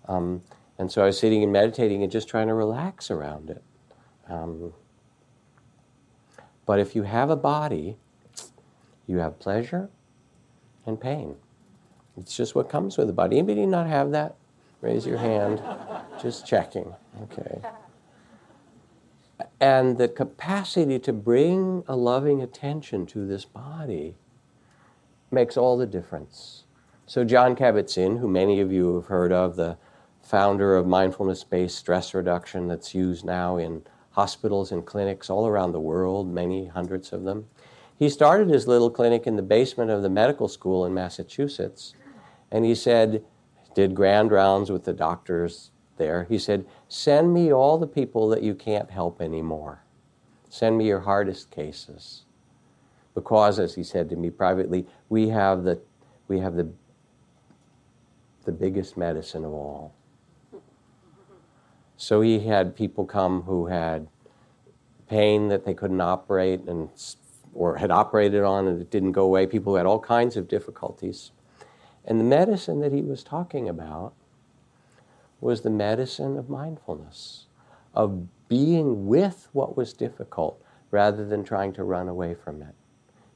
[0.09, 0.43] Um,
[0.79, 3.63] and so I was sitting and meditating and just trying to relax around it.
[4.29, 4.75] Um,
[6.67, 7.97] but if you have a body,
[9.07, 9.89] you have pleasure
[10.85, 11.37] and pain.
[12.19, 13.39] It's just what comes with the body.
[13.39, 14.37] Anybody not have that?
[14.83, 15.63] Raise your hand.
[16.21, 16.95] just checking.
[17.23, 17.63] Okay.
[19.61, 24.17] And the capacity to bring a loving attention to this body
[25.31, 26.65] makes all the difference.
[27.07, 29.77] So, Jon Kabat-Zinn, who many of you have heard of, the
[30.23, 33.83] founder of mindfulness based stress reduction that's used now in
[34.13, 37.47] hospitals and clinics all around the world, many hundreds of them,
[37.99, 41.95] he started his little clinic in the basement of the medical school in Massachusetts.
[42.51, 43.23] And he said,
[43.75, 45.71] did grand rounds with the doctors
[46.01, 46.27] there.
[46.29, 49.85] He said, Send me all the people that you can't help anymore.
[50.49, 52.23] Send me your hardest cases.
[53.15, 55.81] Because, as he said to me privately, we have the,
[56.27, 56.69] we have the,
[58.45, 59.95] the biggest medicine of all.
[61.97, 64.09] So he had people come who had
[65.07, 66.89] pain that they couldn't operate and
[67.53, 70.49] or had operated on and it didn't go away, people who had all kinds of
[70.49, 71.33] difficulties.
[72.05, 74.15] And the medicine that he was talking about
[75.41, 77.47] was the medicine of mindfulness,
[77.95, 82.75] of being with what was difficult rather than trying to run away from it,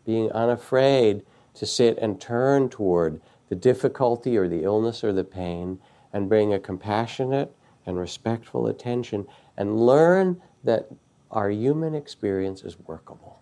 [0.05, 1.23] being unafraid
[1.55, 5.79] to sit and turn toward the difficulty or the illness or the pain
[6.13, 7.55] and bring a compassionate
[7.87, 9.27] and respectful attention
[9.57, 10.89] and learn that
[11.31, 13.41] our human experience is workable.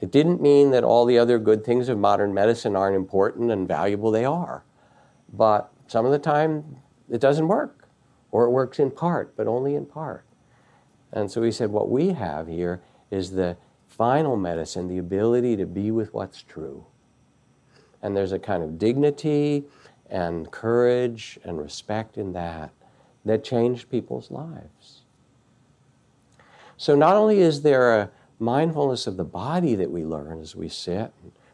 [0.00, 3.66] It didn't mean that all the other good things of modern medicine aren't important and
[3.66, 4.10] valuable.
[4.10, 4.64] They are.
[5.32, 6.76] But some of the time,
[7.14, 7.86] it doesn't work,
[8.32, 10.24] or it works in part, but only in part.
[11.12, 13.56] And so he said, what we have here is the
[13.86, 16.84] final medicine, the ability to be with what's true.
[18.02, 19.62] And there's a kind of dignity
[20.10, 22.72] and courage and respect in that
[23.24, 25.02] that changed people's lives.
[26.76, 28.10] So not only is there a
[28.40, 31.12] mindfulness of the body that we learn as we sit,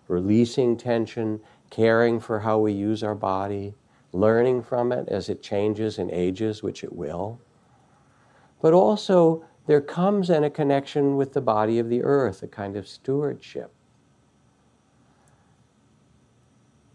[0.09, 3.75] releasing tension, caring for how we use our body,
[4.13, 7.41] learning from it as it changes and ages, which it will.
[8.61, 12.77] But also, there comes then a connection with the body of the earth, a kind
[12.77, 13.73] of stewardship.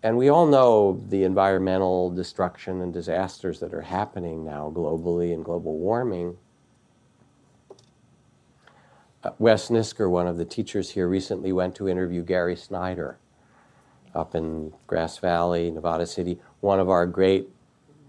[0.04, 5.44] And we all know the environmental destruction and disasters that are happening now globally and
[5.44, 6.38] global warming.
[9.24, 13.18] Uh, Wes Nisker, one of the teachers here, recently went to interview Gary Snyder
[14.16, 17.50] up in Grass Valley, Nevada City, one of our great,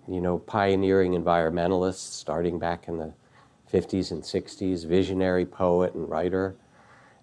[0.09, 3.15] you know, pioneering environmentalists starting back in the
[3.73, 6.57] 50s and 60s, visionary poet and writer.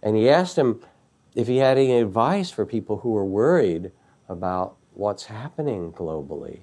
[0.04, 0.82] And he asked him
[1.36, 3.92] if he had any advice for people who were worried
[4.30, 6.62] about what's happening globally.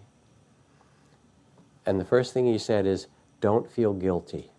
[1.87, 3.09] And the first thing he said is,
[3.41, 4.51] don't feel guilty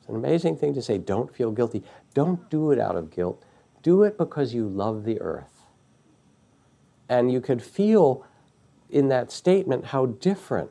[0.00, 0.98] It's an amazing thing to say.
[0.98, 1.84] Don't feel guilty.
[2.14, 3.44] Don't do it out of guilt.
[3.82, 5.57] Do it because you love the earth.
[7.08, 8.24] And you could feel
[8.90, 10.70] in that statement how different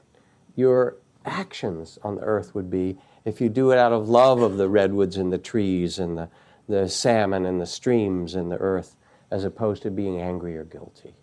[0.56, 4.58] your actions on the earth would be if you do it out of love of
[4.58, 6.30] the redwoods and the trees and the,
[6.68, 8.96] the salmon and the streams and the earth,
[9.30, 11.14] as opposed to being angry or guilty.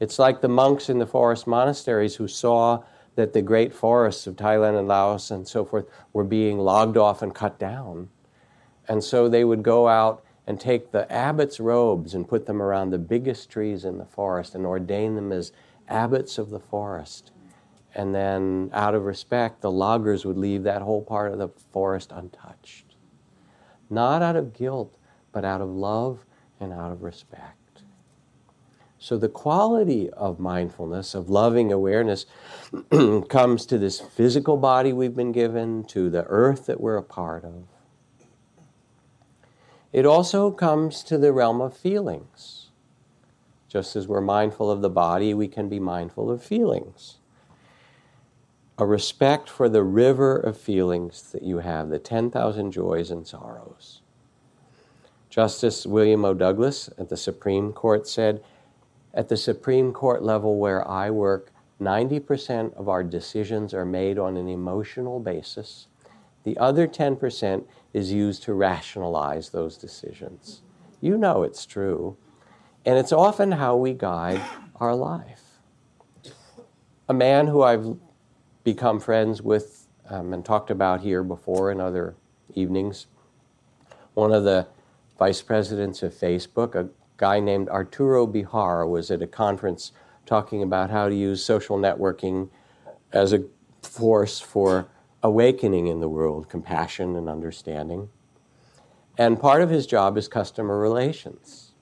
[0.00, 2.82] It's like the monks in the forest monasteries who saw
[3.16, 7.22] that the great forests of Thailand and Laos and so forth were being logged off
[7.22, 8.10] and cut down.
[8.86, 12.88] And so they would go out and take the abbot's robes and put them around
[12.88, 15.52] the biggest trees in the forest and ordain them as
[15.88, 17.32] abbots of the forest.
[17.94, 22.12] And then, out of respect, the loggers would leave that whole part of the forest
[22.14, 22.94] untouched.
[23.90, 24.96] Not out of guilt,
[25.32, 26.24] but out of love
[26.58, 27.82] and out of respect.
[28.98, 32.24] So the quality of mindfulness, of loving awareness,
[33.28, 37.44] comes to this physical body we've been given, to the earth that we're a part
[37.44, 37.64] of.
[39.92, 42.68] It also comes to the realm of feelings.
[43.68, 47.18] Just as we're mindful of the body, we can be mindful of feelings.
[48.78, 54.02] A respect for the river of feelings that you have, the 10,000 joys and sorrows.
[55.30, 56.32] Justice William O.
[56.32, 58.42] Douglas at the Supreme Court said,
[59.14, 64.36] at the Supreme Court level where I work, 90% of our decisions are made on
[64.36, 65.86] an emotional basis.
[66.44, 70.62] The other 10% is used to rationalize those decisions.
[71.00, 72.16] You know it's true.
[72.84, 74.40] And it's often how we guide
[74.76, 75.42] our life.
[77.08, 77.96] A man who I've
[78.64, 82.14] become friends with um, and talked about here before in other
[82.54, 83.06] evenings,
[84.14, 84.66] one of the
[85.18, 89.92] vice presidents of Facebook, a guy named Arturo Bejar, was at a conference
[90.26, 92.48] talking about how to use social networking
[93.12, 93.44] as a
[93.82, 94.88] force for
[95.22, 98.08] awakening in the world, compassion and understanding.
[99.16, 101.72] And part of his job is customer relations,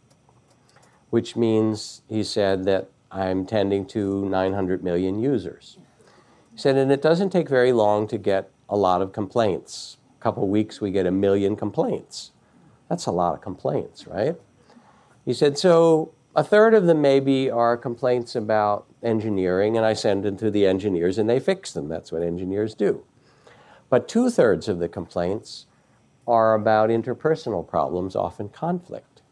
[1.10, 5.78] which means, he said, that I'm tending to 900 million users.
[6.52, 9.98] He said, and it doesn't take very long to get a lot of complaints.
[10.18, 12.32] A couple weeks, we get a million complaints.
[12.88, 14.36] That's a lot of complaints, right?
[15.24, 20.24] He said, so a third of them maybe are complaints about engineering, and I send
[20.24, 21.88] them to the engineers and they fix them.
[21.88, 23.04] That's what engineers do.
[23.88, 25.66] But two thirds of the complaints
[26.26, 29.22] are about interpersonal problems, often conflict.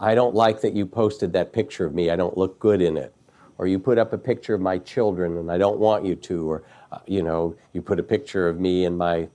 [0.00, 2.10] I don't like that you posted that picture of me.
[2.10, 3.14] I don't look good in it.
[3.58, 6.50] or you put up a picture of my children and I don't want you to,
[6.50, 9.28] or, uh, you know, you put a picture of me and my,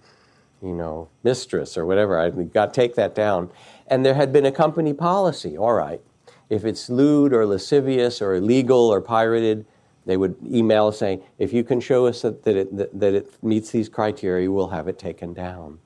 [0.62, 2.18] you know, mistress or whatever.
[2.18, 3.50] I got take that down.
[3.88, 5.58] And there had been a company policy.
[5.58, 6.02] All right,
[6.50, 9.66] if it's lewd or lascivious or illegal or pirated,
[10.06, 13.72] they would email saying, if you can show us that, that, it, that it meets
[13.72, 15.80] these criteria, we'll have it taken down.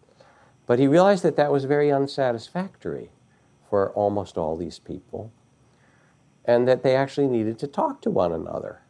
[0.66, 3.12] But he realized that that was very unsatisfactory
[3.70, 5.32] for almost all these people,
[6.46, 8.82] and that they actually needed to talk to one another.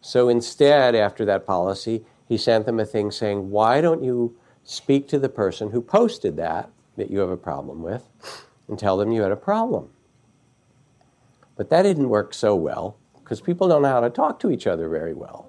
[0.00, 5.08] So instead, after that policy, he sent them a thing saying, Why don't you speak
[5.08, 8.08] to the person who posted that, that you have a problem with,
[8.68, 9.90] and tell them you had a problem?
[11.56, 12.96] But that didn't work so well
[13.30, 15.48] because people don't know how to talk to each other very well.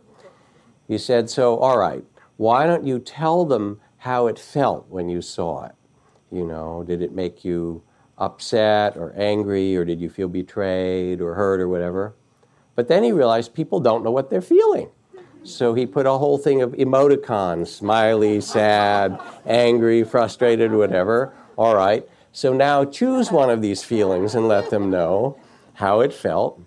[0.87, 2.03] He said, So, all right,
[2.37, 5.71] why don't you tell them how it felt when you saw it?
[6.31, 7.81] You know, did it make you
[8.19, 12.13] upset or angry, or did you feel betrayed or hurt or whatever?
[12.75, 14.91] But then he realized people don't know what they're feeling.
[15.43, 21.33] So he put a whole thing of emoticons smiley, sad, angry, frustrated, whatever.
[21.57, 22.07] All right.
[22.31, 25.35] So now choose one of these feelings and let them know
[25.73, 26.61] how it felt.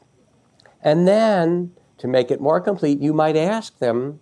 [0.84, 4.20] And then, to make it more complete, you might ask them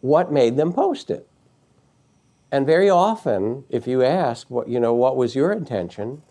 [0.00, 1.26] what made them post it.
[2.50, 6.22] And very often, if you ask, what, you know, what was your intention,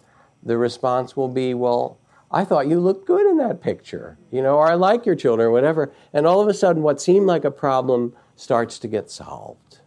[0.44, 1.98] the response will be, well,
[2.30, 5.48] I thought you looked good in that picture, you know, or I like your children,
[5.48, 5.94] or whatever.
[6.12, 9.80] And all of a sudden, what seemed like a problem starts to get solved.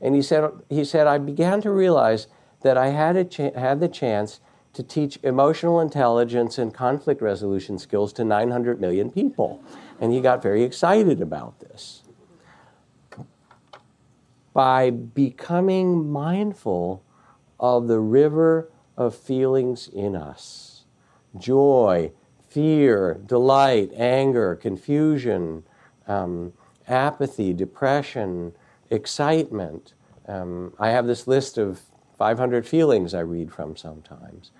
[0.00, 2.28] And he said, he said I began to realize
[2.62, 4.40] that I had, a cha- had the chance
[4.74, 9.62] to teach emotional intelligence and conflict resolution skills to 900 million people.
[10.00, 12.02] And he got very excited about this.
[14.54, 17.02] By becoming mindful
[17.60, 20.84] of the river of feelings in us
[21.38, 22.12] joy,
[22.46, 25.64] fear, delight, anger, confusion,
[26.06, 26.52] um,
[26.86, 28.52] apathy, depression,
[28.90, 29.94] excitement.
[30.28, 31.80] Um, I have this list of
[32.18, 34.50] 500 feelings I read from sometimes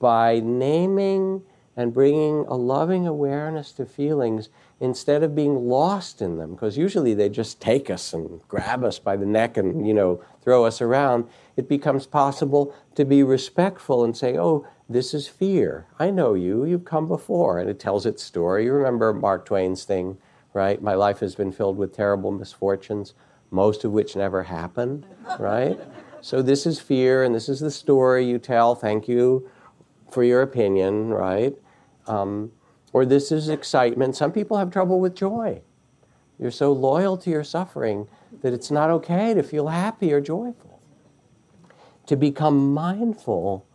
[0.00, 1.42] by naming
[1.76, 4.48] and bringing a loving awareness to feelings
[4.80, 6.52] instead of being lost in them.
[6.52, 10.22] Because usually they just take us and grab us by the neck and you know
[10.42, 11.28] throw us around.
[11.56, 15.86] It becomes possible to be respectful and say oh this is fear.
[16.00, 16.64] I know you.
[16.64, 17.60] You've come before.
[17.60, 18.64] And it tells its story.
[18.64, 20.18] You remember Mark Twain's thing
[20.52, 20.82] right?
[20.82, 23.14] My life has been filled with terrible misfortunes
[23.52, 25.06] most of which never happened
[25.38, 25.78] right?
[26.20, 28.74] So this is fear and this is the story you tell.
[28.74, 29.48] Thank you
[30.10, 31.56] for your opinion, right?
[32.06, 32.52] Um,
[32.92, 34.16] or this is excitement.
[34.16, 35.62] Some people have trouble with joy.
[36.38, 38.08] You're so loyal to your suffering
[38.42, 40.80] that it's not okay to feel happy or joyful.
[42.06, 43.66] To become mindful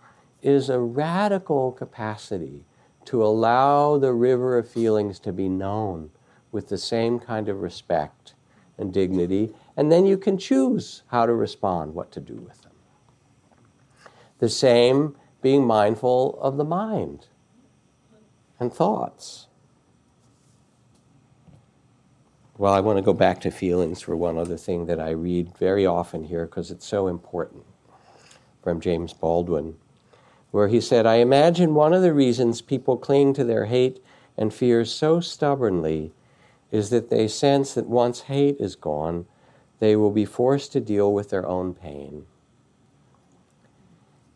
[0.41, 2.65] is a radical capacity
[3.05, 6.09] to allow the river of feelings to be known
[6.51, 8.33] with the same kind of respect
[8.77, 12.71] and dignity, and then you can choose how to respond, what to do with them.
[14.39, 15.15] The same
[15.45, 17.27] being mindful of the mind
[18.59, 19.45] and thoughts.
[22.57, 25.55] Well, I want to go back to feelings for one other thing that I read
[25.59, 27.63] very often here because it's so important
[28.63, 29.75] from James Baldwin,
[30.49, 34.03] where he said, I imagine one of the reasons people cling to their hate
[34.35, 36.11] and fears so stubbornly
[36.71, 39.27] is that they sense that once hate is gone,
[39.77, 42.25] they will be forced to deal with their own pain.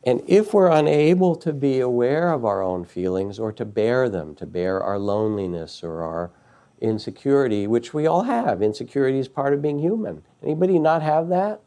[0.05, 4.33] And if we're unable to be aware of our own feelings or to bear them,
[4.35, 6.31] to bear our loneliness or our
[6.79, 10.23] insecurity, which we all have, insecurity is part of being human.
[10.41, 11.61] Anybody not have that?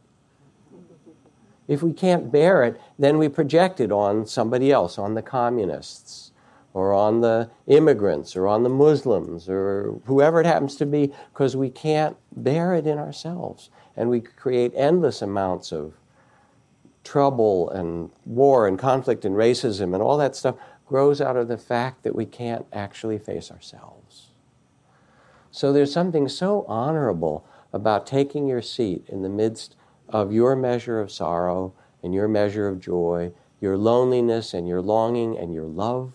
[1.68, 6.32] If we can't bear it, then we project it on somebody else, on the communists,
[6.74, 11.54] or on the immigrants, or on the Muslims, or whoever it happens to be, because
[11.54, 13.70] we can't bear it in ourselves.
[13.94, 15.92] And we create endless amounts of
[17.04, 21.58] trouble and war and conflict and racism and all that stuff grows out of the
[21.58, 24.28] fact that we can't actually face ourselves.
[25.50, 29.76] So there's something so honorable about taking your seat in the midst
[30.08, 31.72] of your measure of sorrow
[32.02, 36.12] and your measure of joy, your loneliness and your longing and your love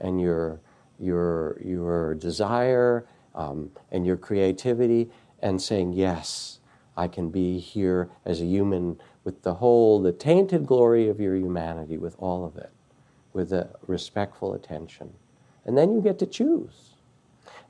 [0.00, 0.60] and your,
[0.98, 5.10] your, your desire um, and your creativity,
[5.40, 6.60] and saying, Yes,
[6.96, 11.36] I can be here as a human with the whole, the tainted glory of your
[11.36, 12.70] humanity, with all of it,
[13.32, 15.12] with a respectful attention.
[15.64, 16.94] And then you get to choose.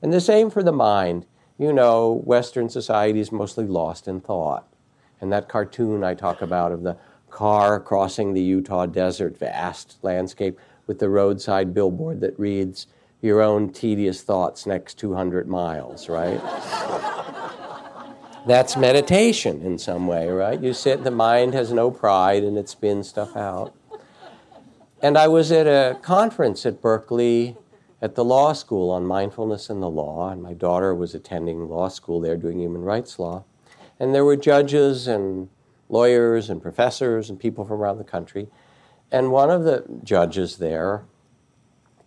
[0.01, 1.25] And the same for the mind.
[1.59, 4.67] You know, Western society is mostly lost in thought.
[5.21, 6.97] And that cartoon I talk about of the
[7.29, 12.87] car crossing the Utah desert, vast landscape, with the roadside billboard that reads,
[13.21, 16.41] your own tedious thoughts next 200 miles, right?
[18.45, 20.61] That's meditation in some way, right?
[20.61, 23.73] You sit, the mind has no pride and it spins stuff out.
[25.01, 27.55] And I was at a conference at Berkeley
[28.01, 31.87] at the law school on mindfulness and the law, and my daughter was attending law
[31.87, 33.45] school there doing human rights law.
[33.97, 35.47] And there were judges and
[35.87, 38.49] lawyers and professors and people from around the country.
[39.09, 41.05] And one of the judges there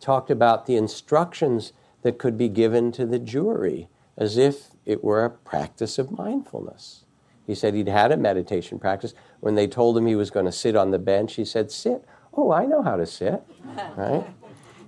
[0.00, 1.72] talked about the instructions
[2.02, 7.04] that could be given to the jury as if it were a practice of mindfulness.
[7.46, 9.14] He said he'd had a meditation practice.
[9.40, 12.04] When they told him he was going to sit on the bench, he said, Sit.
[12.32, 13.42] Oh, I know how to sit.
[13.96, 14.24] Right?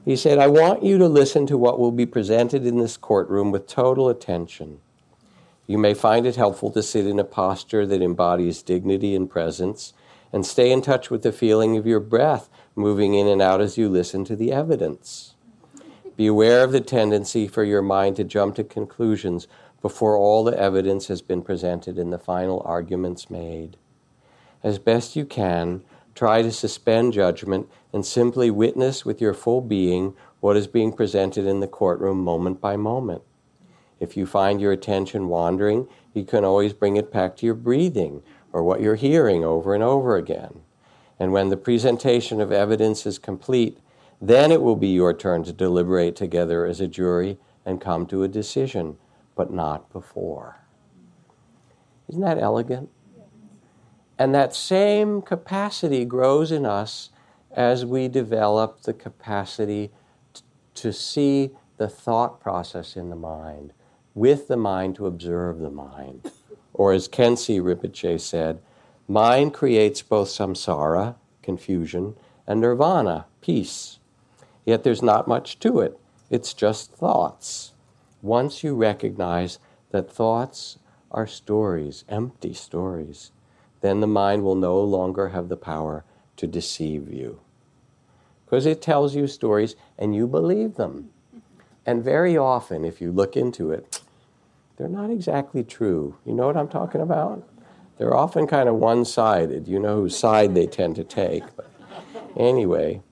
[0.05, 3.51] He said, I want you to listen to what will be presented in this courtroom
[3.51, 4.81] with total attention.
[5.67, 9.93] You may find it helpful to sit in a posture that embodies dignity and presence
[10.33, 13.77] and stay in touch with the feeling of your breath moving in and out as
[13.77, 15.35] you listen to the evidence.
[16.17, 19.47] Be aware of the tendency for your mind to jump to conclusions
[19.81, 23.77] before all the evidence has been presented and the final arguments made.
[24.63, 25.83] As best you can,
[26.15, 31.47] try to suspend judgment and simply witness with your full being what is being presented
[31.47, 33.23] in the courtroom moment by moment.
[34.01, 38.23] If you find your attention wandering, you can always bring it back to your breathing
[38.53, 40.61] or what you're hearing over and over again.
[41.19, 43.79] And when the presentation of evidence is complete,
[44.21, 48.23] then it will be your turn to deliberate together as a jury and come to
[48.23, 48.97] a decision,
[49.39, 50.57] but not before.
[52.09, 52.91] Isn't that elegant?
[54.19, 57.11] And that same capacity grows in us
[57.53, 59.93] as we develop the capacity
[60.35, 60.43] t-
[60.75, 63.73] to see the thought process in the mind,
[64.13, 66.33] with the mind to observe the mind.
[66.75, 68.61] Or as Khyentse Rinpoche said,
[69.07, 74.01] mind creates both samsara, confusion, and nirvana, peace.
[74.65, 75.97] Yet there's not much to it.
[76.29, 77.73] It's just thoughts.
[78.23, 79.59] Once you recognize
[79.91, 80.79] that thoughts
[81.11, 83.31] are stories, empty stories,
[83.81, 86.05] then the mind will no longer have the power
[86.37, 87.41] to deceive you.
[88.45, 91.11] Because it tells you stories and you believe them.
[91.87, 94.01] And very often, if you look into it,
[94.77, 96.17] they're not exactly true.
[96.25, 97.47] You know what I'm talking about?
[97.99, 99.67] They're often kind of one sided.
[99.67, 101.45] You know whose side they tend to take.
[101.57, 101.71] But
[102.37, 103.03] anyway,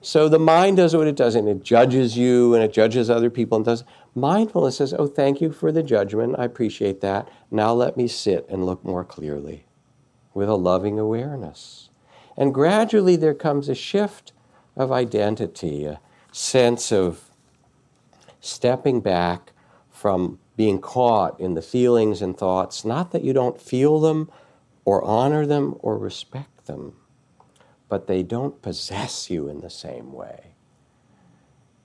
[0.00, 3.30] so the mind does what it does, and it judges you and it judges other
[3.30, 3.84] people and does.
[4.14, 6.36] Mindfulness says, Oh, thank you for the judgment.
[6.38, 7.28] I appreciate that.
[7.50, 9.66] Now let me sit and look more clearly
[10.34, 11.90] with a loving awareness.
[12.36, 14.32] And gradually there comes a shift
[14.76, 16.00] of identity, a
[16.32, 17.30] sense of
[18.40, 19.52] stepping back
[19.90, 24.30] from being caught in the feelings and thoughts, not that you don't feel them
[24.84, 26.94] or honor them or respect them,
[27.88, 30.54] but they don't possess you in the same way.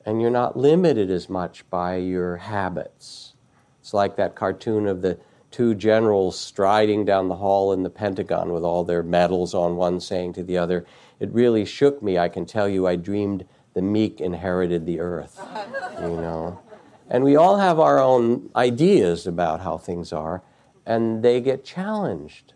[0.06, 3.34] And you're not limited as much by your habits.
[3.82, 5.18] It's like that cartoon of the
[5.52, 10.00] two generals striding down the hall in the Pentagon with all their medals on one
[10.00, 10.86] saying to the other,
[11.20, 12.18] It really shook me.
[12.18, 15.40] I can tell you, I dreamed the meek inherited the earth.
[16.02, 16.60] You know?
[17.10, 20.42] And we all have our own ideas about how things are,
[20.86, 22.54] and they get challenged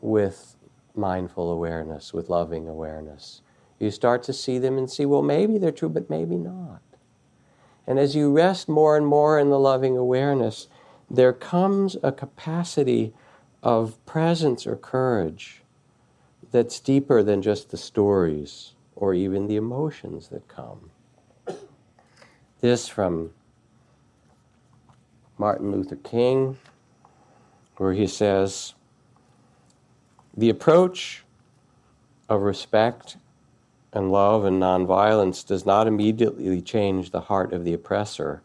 [0.00, 0.56] with
[0.94, 3.42] mindful awareness, with loving awareness.
[3.78, 6.82] You start to see them and see, well, maybe they're true, but maybe not.
[7.86, 10.68] And as you rest more and more in the loving awareness,
[11.10, 13.14] there comes a capacity
[13.62, 15.62] of presence or courage
[16.50, 20.90] that's deeper than just the stories or even the emotions that come.
[22.60, 23.30] This from
[25.38, 26.58] Martin Luther King,
[27.76, 28.74] where he says,
[30.36, 31.24] The approach
[32.28, 33.16] of respect
[33.98, 38.42] and love and nonviolence does not immediately change the heart of the oppressor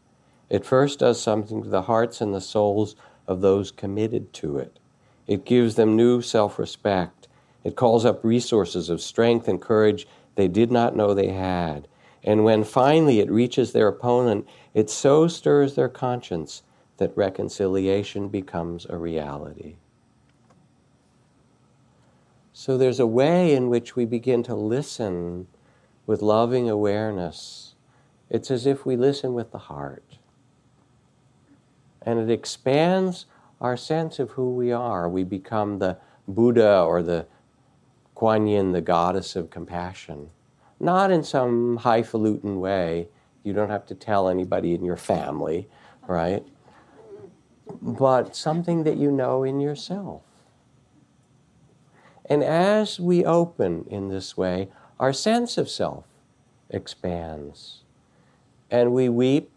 [0.54, 2.96] it first does something to the hearts and the souls
[3.26, 4.78] of those committed to it.
[5.26, 7.28] It gives them new self respect.
[7.64, 11.88] It calls up resources of strength and courage they did not know they had.
[12.24, 16.62] And when finally it reaches their opponent, it so stirs their conscience
[16.98, 19.78] that reconciliation becomes a reality.
[22.54, 25.48] So there's a way in which we begin to listen
[26.06, 27.76] with loving awareness.
[28.30, 30.18] It's as if we listen with the heart
[32.06, 33.26] and it expands
[33.62, 35.08] our sense of who we are.
[35.08, 35.98] We become the
[36.28, 37.26] Buddha or the
[38.16, 40.30] Kuan Yin, the goddess of compassion.
[40.80, 43.08] Not in some highfalutin way.
[43.44, 45.70] You don't have to tell anybody in your family,
[46.08, 46.46] right?
[47.82, 50.22] But something that you know in yourself.
[52.26, 54.70] And as we open in this way,
[55.00, 56.06] our sense of self
[56.70, 57.84] expands.
[58.72, 59.52] And we weep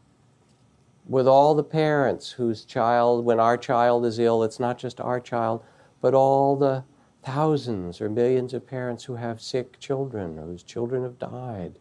[1.08, 5.20] with all the parents whose child, when our child is ill, it's not just our
[5.20, 5.62] child,
[6.00, 6.84] but all the
[7.22, 11.78] thousands or millions of parents who have sick children whose children have died.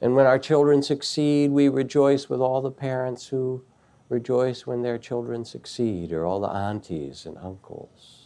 [0.00, 3.62] And when our children succeed, we rejoice with all the parents who
[4.08, 8.21] rejoice when their children succeed, or all the aunties and uncles.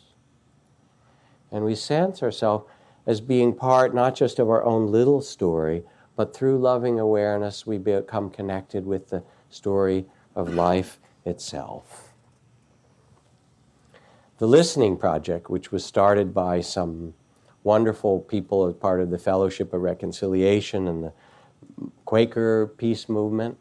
[1.50, 2.66] And we sense ourselves
[3.06, 5.84] as being part not just of our own little story,
[6.16, 12.14] but through loving awareness, we become connected with the story of life itself.
[14.38, 17.14] The Listening Project, which was started by some
[17.64, 21.12] wonderful people as part of the Fellowship of Reconciliation and the
[22.04, 23.58] Quaker Peace Movement,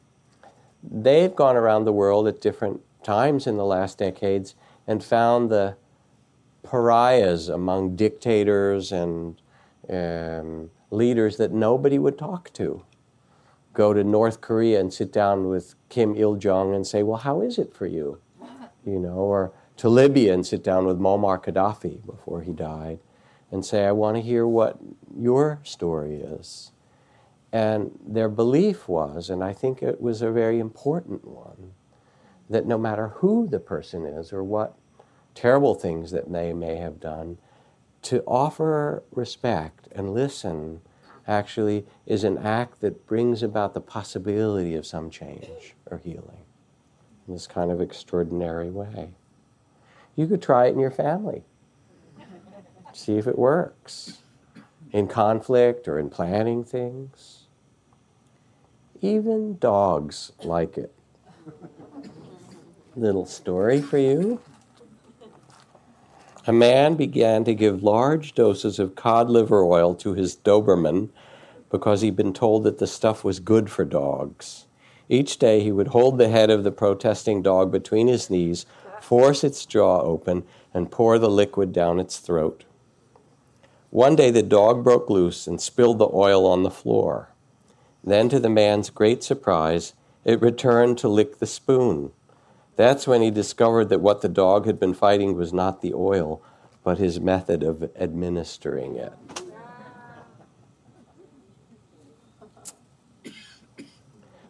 [0.84, 4.56] they've gone around the world at different times in the last decades
[4.86, 5.76] and found the
[6.66, 9.42] pariahs among dictators and
[9.90, 12.84] um, leaders that nobody would talk to.
[13.74, 17.42] Go to North Korea and sit down with Kim Il jong and say, Well, how
[17.42, 18.20] is it for you?
[18.86, 23.00] You know, or to Libya and sit down with Muammar Gaddafi before he died
[23.52, 24.80] and say, I want to hear what
[25.16, 26.72] your story is.
[27.52, 31.74] And their belief was, and I think it was a very important one,
[32.50, 34.76] that no matter who the person is or what
[35.36, 37.38] terrible things that they may have done,
[38.02, 40.82] to offer respect and listen
[41.28, 46.46] actually is an act that brings about the possibility of some change or healing
[47.28, 49.10] in this kind of extraordinary way.
[50.16, 51.44] You could try it in your family.
[52.94, 54.20] See if it works.
[54.92, 57.48] In conflict or in planning things.
[59.02, 60.94] Even dogs like it.
[62.96, 64.40] Little story for you.
[66.48, 71.10] A man began to give large doses of cod liver oil to his Doberman
[71.72, 74.68] because he'd been told that the stuff was good for dogs.
[75.10, 78.68] Each day he would hold the head of the protesting dog between his knees,
[79.02, 82.64] force its jaw open, and pour the liquid down its throat.
[83.90, 87.30] One day the dog broke loose and spilled the oil on the floor.
[88.04, 89.94] Then, to the man's great surprise,
[90.24, 92.12] it returned to lick the spoon.
[92.76, 96.42] That's when he discovered that what the dog had been fighting was not the oil,
[96.84, 99.14] but his method of administering it.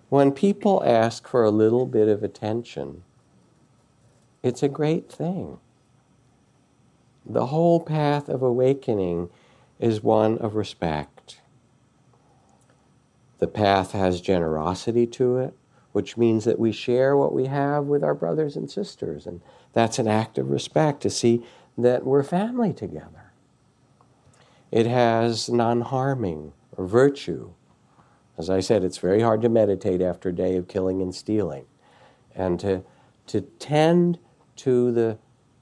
[0.10, 3.04] When people ask for a little bit of attention,
[4.44, 5.60] it's a great thing.
[7.26, 9.30] The whole path of awakening
[9.80, 11.42] is one of respect.
[13.40, 15.54] The path has generosity to it,
[15.96, 19.26] which means that we share what we have with our brothers and sisters.
[19.26, 19.40] And
[19.72, 21.42] that's an act of respect to see
[21.78, 23.32] that we're family together.
[24.72, 27.54] It has non harming virtue.
[28.38, 31.64] As I said, it's very hard to meditate after a day of killing and stealing.
[32.36, 32.84] And to,
[33.28, 34.20] to tend
[34.58, 35.18] to the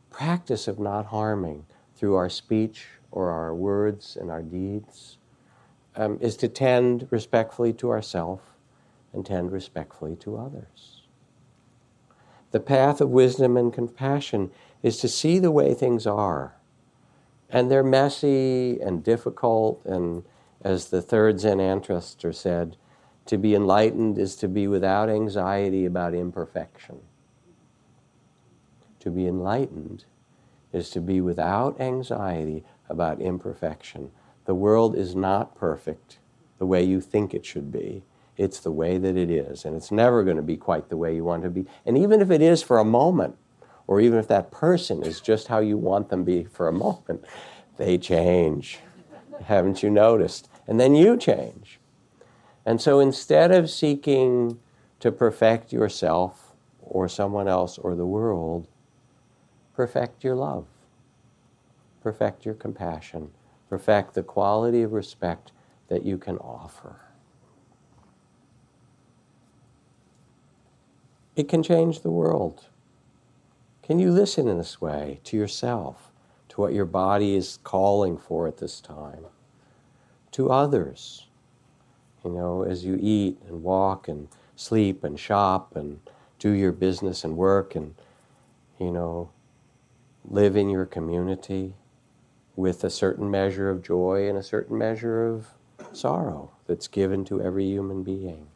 [0.09, 5.19] practice of not harming through our speech or our words and our deeds
[5.95, 8.41] um, is to tend respectfully to ourselves
[9.13, 11.01] and tend respectfully to others.
[12.51, 14.51] The path of wisdom and compassion
[14.81, 16.55] is to see the way things are.
[17.49, 20.23] And they're messy and difficult, and
[20.61, 22.77] as the third Zen ancestor said,
[23.25, 26.99] to be enlightened is to be without anxiety about imperfection.
[28.99, 30.05] To be enlightened
[30.71, 34.11] is to be without anxiety about imperfection.
[34.45, 36.19] The world is not perfect
[36.57, 38.03] the way you think it should be.
[38.37, 41.15] It's the way that it is, and it's never going to be quite the way
[41.15, 41.65] you want it to be.
[41.85, 43.37] And even if it is for a moment,
[43.85, 46.73] or even if that person is just how you want them to be for a
[46.73, 47.23] moment,
[47.77, 48.79] they change.
[49.45, 50.49] Haven't you noticed?
[50.67, 51.79] And then you change.
[52.65, 54.59] And so instead of seeking
[54.99, 58.67] to perfect yourself or someone else or the world,
[59.75, 60.65] perfect your love,
[62.01, 63.31] perfect your compassion,
[63.69, 65.51] perfect the quality of respect
[65.89, 67.01] that you can offer.
[71.35, 72.67] It can change the world.
[73.81, 76.11] Can you listen in this way to yourself,
[76.49, 79.25] to what your body is calling for at this time,
[80.31, 81.27] to others?
[82.23, 85.99] You know, as you eat and walk and sleep and shop and
[86.37, 87.95] do your business and work and,
[88.79, 89.31] you know,
[90.23, 91.73] live in your community
[92.55, 95.47] with a certain measure of joy and a certain measure of
[95.91, 98.47] sorrow that's given to every human being.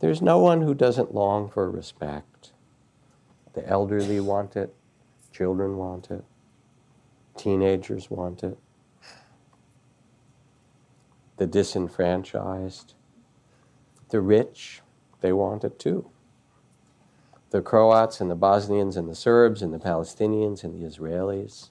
[0.00, 2.52] There's no one who doesn't long for respect.
[3.52, 4.74] The elderly want it,
[5.32, 6.24] children want it,
[7.36, 8.58] teenagers want it.
[11.40, 12.92] the disenfranchised,
[14.10, 14.82] the rich,
[15.22, 16.10] they want it too.
[17.48, 21.70] The Croats and the Bosnians and the Serbs and the Palestinians and the Israelis.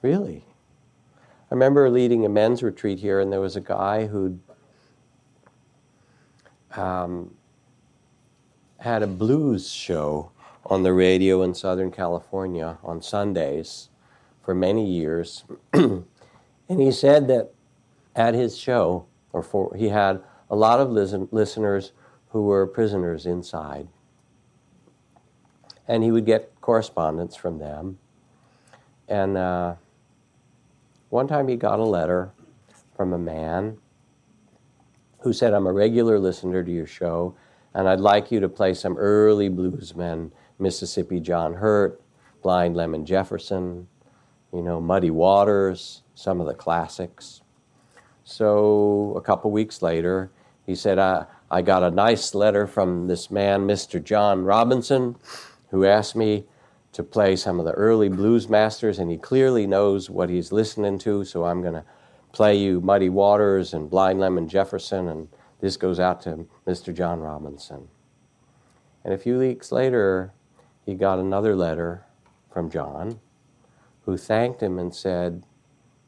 [0.00, 0.46] Really.
[1.50, 4.38] I remember leading a men's retreat here, and there was a guy who
[6.76, 7.34] um,
[8.78, 10.30] had a blues show
[10.66, 13.88] on the radio in Southern California on Sundays
[14.42, 15.44] for many years.
[15.72, 16.04] and
[16.68, 17.52] he said that
[18.14, 21.92] at his show, or for, he had a lot of listen, listeners
[22.30, 23.88] who were prisoners inside.
[25.88, 27.98] And he would get correspondence from them.
[29.08, 29.74] And uh,
[31.10, 32.32] one time he got a letter
[32.96, 33.78] from a man
[35.22, 37.34] who said, I'm a regular listener to your show,
[37.74, 42.00] and I'd like you to play some early bluesmen Mississippi John Hurt,
[42.42, 43.88] Blind Lemon Jefferson,
[44.52, 47.42] you know, Muddy Waters, some of the classics.
[48.24, 50.30] So a couple weeks later,
[50.66, 54.02] he said, I, I got a nice letter from this man, Mr.
[54.02, 55.16] John Robinson,
[55.70, 56.44] who asked me
[56.92, 60.98] to play some of the early blues masters, and he clearly knows what he's listening
[60.98, 61.84] to, so I'm going to
[62.32, 65.28] play you Muddy Waters and Blind Lemon Jefferson, and
[65.60, 66.94] this goes out to Mr.
[66.94, 67.88] John Robinson.
[69.04, 70.32] And a few weeks later,
[70.84, 72.04] he got another letter
[72.50, 73.20] from John,
[74.04, 75.44] who thanked him and said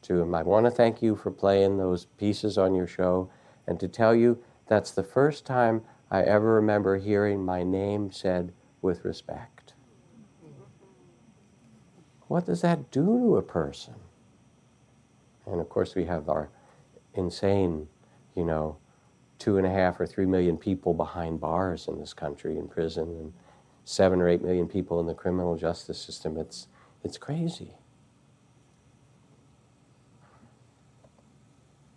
[0.03, 3.29] to him, I want to thank you for playing those pieces on your show,
[3.67, 8.51] and to tell you that's the first time I ever remember hearing my name said
[8.81, 9.73] with respect.
[12.27, 13.95] What does that do to a person?
[15.47, 16.49] And of course, we have our
[17.13, 17.87] insane,
[18.35, 18.77] you know,
[19.37, 23.09] two and a half or three million people behind bars in this country in prison,
[23.09, 23.33] and
[23.83, 26.37] seven or eight million people in the criminal justice system.
[26.37, 26.67] It's,
[27.03, 27.73] it's crazy.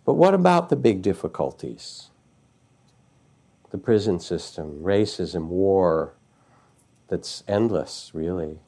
[0.05, 2.09] But what about the big difficulties?
[3.71, 6.15] The prison system, racism, war,
[7.07, 8.59] that's endless, really.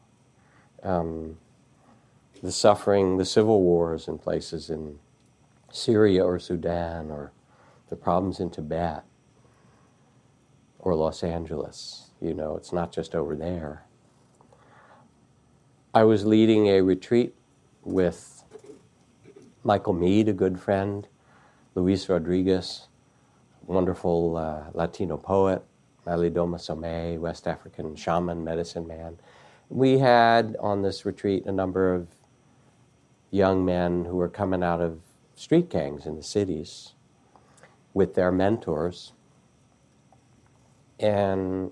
[0.83, 1.37] Um,
[2.41, 4.99] the suffering, the civil wars in places in
[5.71, 7.31] Syria or Sudan, or
[7.89, 9.03] the problems in Tibet
[10.79, 12.09] or Los Angeles.
[12.21, 13.83] You know, it's not just over there.
[15.93, 17.35] I was leading a retreat
[17.83, 18.43] with
[19.63, 21.07] Michael Meade, a good friend,
[21.75, 22.87] Luis Rodriguez,
[23.67, 25.63] wonderful uh, Latino poet,
[26.07, 29.17] Malidoma Somé, West African shaman, medicine man.
[29.69, 32.07] We had on this retreat a number of
[33.31, 34.99] young men who were coming out of
[35.35, 36.93] street gangs in the cities
[37.93, 39.13] with their mentors.
[40.99, 41.71] And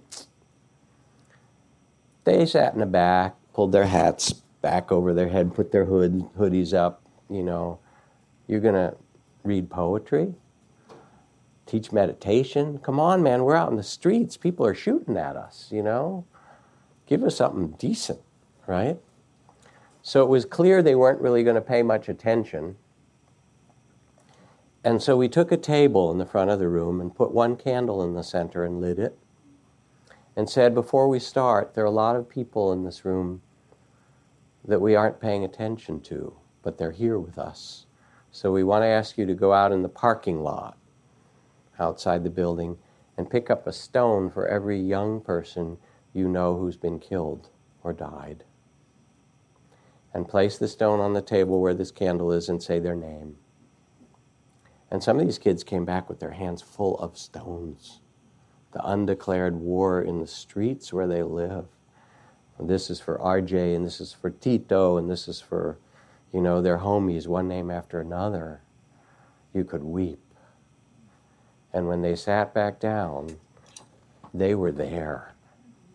[2.23, 6.29] they sat in the back, pulled their hats back over their head, put their hood,
[6.37, 7.03] hoodies up.
[7.29, 7.79] You know,
[8.47, 8.95] you're going to
[9.43, 10.33] read poetry,
[11.65, 12.79] teach meditation.
[12.79, 14.35] Come on, man, we're out in the streets.
[14.37, 16.25] People are shooting at us, you know?
[17.05, 18.19] Give us something decent,
[18.65, 18.99] right?
[20.01, 22.77] So it was clear they weren't really going to pay much attention.
[24.83, 27.55] And so we took a table in the front of the room and put one
[27.55, 29.17] candle in the center and lit it
[30.35, 33.41] and said, Before we start, there are a lot of people in this room
[34.65, 36.33] that we aren't paying attention to,
[36.63, 37.85] but they're here with us.
[38.31, 40.77] So we want to ask you to go out in the parking lot
[41.79, 42.77] outside the building
[43.17, 45.77] and pick up a stone for every young person
[46.13, 47.49] you know who's been killed
[47.83, 48.43] or died.
[50.13, 53.35] And place the stone on the table where this candle is and say their name.
[54.91, 58.01] And some of these kids came back with their hands full of stones.
[58.71, 61.65] The undeclared war in the streets where they live.
[62.59, 65.77] This is for RJ, and this is for Tito, and this is for,
[66.33, 68.61] you know, their homies, one name after another.
[69.53, 70.19] You could weep.
[71.71, 73.37] And when they sat back down,
[74.33, 75.35] they were there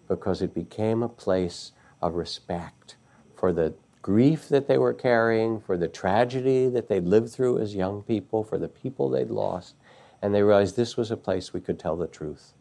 [0.08, 2.96] because it became a place of respect
[3.36, 3.74] for the
[4.04, 8.44] grief that they were carrying, for the tragedy that they'd lived through as young people,
[8.44, 9.76] for the people they'd lost,
[10.20, 12.52] and they realized this was a place we could tell the truth.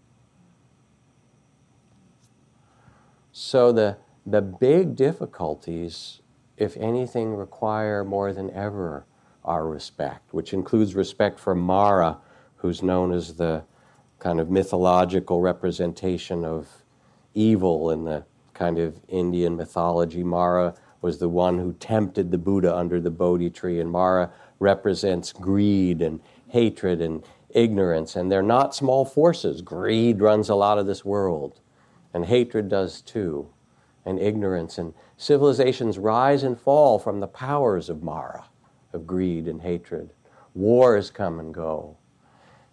[3.33, 6.21] So the, the big difficulties,
[6.55, 9.05] if anything, require more than ever
[9.43, 12.19] our respect, which includes respect for Mara,
[12.55, 13.65] who's known as the
[14.19, 16.69] kind of mythological representation of
[17.33, 18.23] evil in the
[18.53, 20.23] kind of Indian mythology.
[20.23, 25.33] Mara was the one who tempted the Buddha under the Bodhi tree, and Mara represents
[25.33, 29.61] greed and hatred and ignorance, and they're not small forces.
[29.61, 31.59] Greed runs a lot of this world,
[32.13, 33.49] and hatred does too,
[34.05, 38.45] and ignorance, and civilizations rise and fall from the powers of Mara,
[38.93, 40.13] of greed and hatred.
[40.55, 41.97] Wars come and go.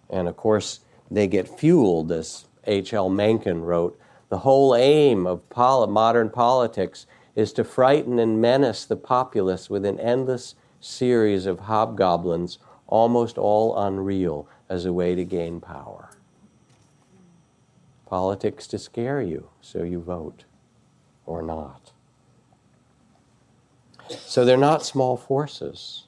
[0.08, 3.10] And of course, they get fueled, as H.L.
[3.10, 3.98] Mencken wrote.
[4.28, 9.98] The whole aim of modern politics is to frighten and menace the populace with an
[10.00, 16.10] endless series of hobgoblins, almost all unreal, as a way to gain power.
[18.06, 20.44] Politics to scare you, so you vote
[21.26, 21.92] or not.
[24.08, 26.06] So they're not small forces.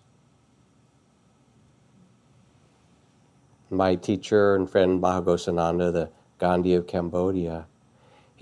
[3.70, 7.66] My teacher and friend Maha Ghosananda, the Gandhi of Cambodia,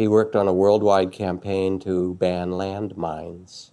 [0.01, 3.73] he worked on a worldwide campaign to ban landmines.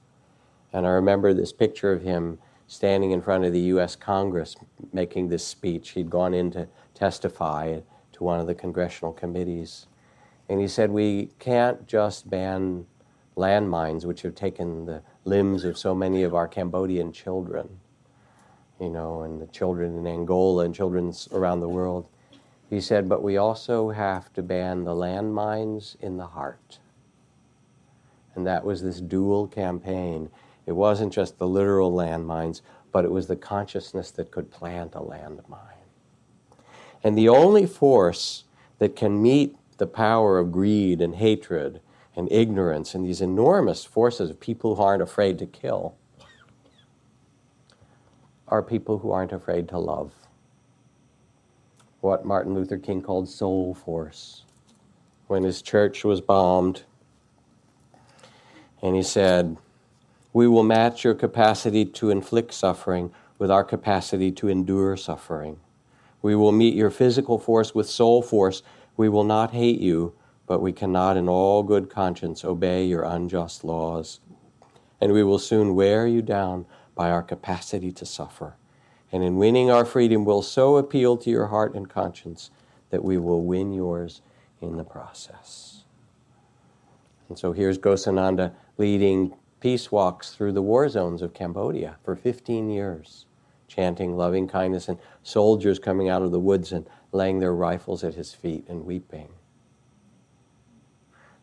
[0.74, 4.54] And I remember this picture of him standing in front of the US Congress
[4.92, 5.92] making this speech.
[5.92, 7.80] He'd gone in to testify
[8.12, 9.88] to one of the congressional committees.
[10.50, 12.88] And he said, We can't just ban
[13.38, 17.70] landmines, which have taken the limbs of so many of our Cambodian children,
[18.82, 22.10] you know, and the children in Angola and children around the world.
[22.70, 26.80] He said, but we also have to ban the landmines in the heart.
[28.36, 30.30] And that was this dual campaign.
[30.66, 32.62] It wasn't just the literal landmines,
[32.92, 35.78] but it was the consciousness that could plant a landmine.
[37.04, 38.44] And the only force
[38.80, 41.80] that can meet the power of greed and hatred
[42.16, 45.96] and ignorance and these enormous forces of people who aren't afraid to kill
[48.48, 50.14] are people who aren't afraid to love.
[52.08, 54.44] What Martin Luther King called soul force.
[55.28, 56.84] When his church was bombed,
[58.82, 59.58] and he said,
[60.32, 65.60] We will match your capacity to inflict suffering with our capacity to endure suffering.
[66.22, 68.64] We will meet your physical force with soul force.
[68.96, 70.14] We will not hate you,
[70.46, 74.22] but we cannot in all good conscience obey your unjust laws.
[75.02, 78.56] And we will soon wear you down by our capacity to suffer.
[79.12, 82.52] And in winning our freedom, will so appeal to your heart and conscience
[82.90, 84.22] that we will win yours
[84.62, 85.84] in the process.
[87.30, 92.70] And so here's Ghosananda leading peace walks through the war zones of Cambodia for 15
[92.70, 93.26] years,
[93.68, 98.16] chanting loving kindness, and soldiers coming out of the woods and laying their rifles at
[98.16, 99.30] his feet and weeping.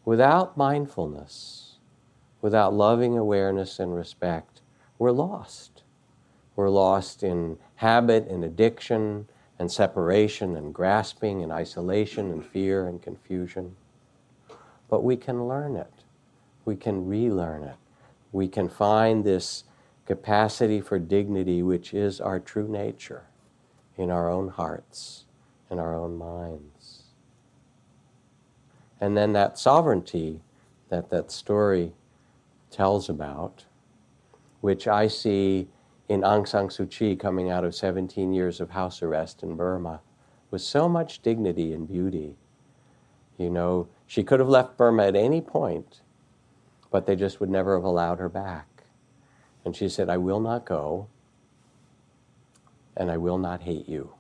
[0.05, 1.79] Without mindfulness,
[2.43, 4.61] without loving awareness and respect,
[4.99, 5.84] we're lost.
[6.57, 9.29] We're lost in habit and addiction
[9.59, 13.77] and separation and grasping and isolation and fear and confusion.
[14.89, 15.93] But we can learn it.
[16.65, 17.77] We can relearn it.
[18.33, 19.65] We can find this
[20.07, 23.25] capacity for dignity, which is our true nature
[23.97, 25.25] in our own hearts,
[25.71, 27.05] in our own minds.
[29.01, 30.41] And then that sovereignty
[30.89, 31.93] that that story
[32.71, 33.65] tells about,
[34.61, 35.69] which I see
[36.09, 40.01] in Aung San Suu Kyi coming out of 17 years of house arrest in Burma,
[40.51, 42.37] with so much dignity and beauty.
[43.39, 46.01] You know, she could have left Burma at any point,
[46.91, 48.85] but they just would never have allowed her back.
[49.65, 51.09] And she said, I will not go,
[52.97, 54.15] and I will not hate you.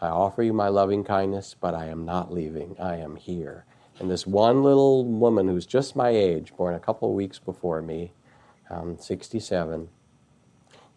[0.00, 2.76] I offer you my loving kindness, but I am not leaving.
[2.80, 3.64] I am here.
[4.00, 7.80] And this one little woman who's just my age, born a couple of weeks before
[7.80, 8.12] me,
[8.70, 9.88] um, 67,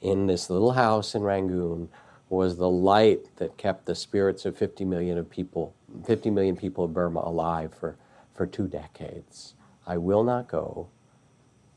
[0.01, 1.89] in this little house in Rangoon,
[2.29, 5.73] was the light that kept the spirits of 50 million of people,
[6.05, 7.95] 50 million people of Burma alive for,
[8.33, 9.53] for two decades.
[9.85, 10.89] I will not go,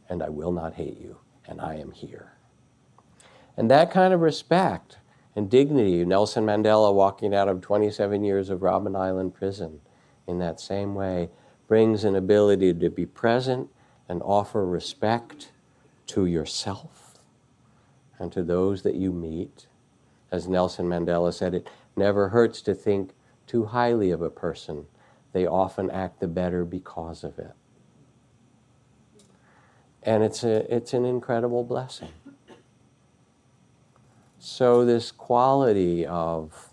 [0.08, 2.32] and I will not hate you, and I am here.
[3.56, 4.96] And that kind of respect
[5.36, 6.04] and dignity.
[6.04, 9.80] Nelson Mandela, walking out of 27 years of Robben Island prison
[10.26, 11.30] in that same way,
[11.68, 13.68] brings an ability to be present
[14.08, 15.52] and offer respect
[16.08, 16.99] to yourself
[18.20, 19.66] and to those that you meet.
[20.30, 23.14] As Nelson Mandela said, it never hurts to think
[23.46, 24.86] too highly of a person.
[25.32, 27.52] They often act the better because of it.
[30.02, 32.10] And it's, a, it's an incredible blessing.
[34.38, 36.70] So, this quality of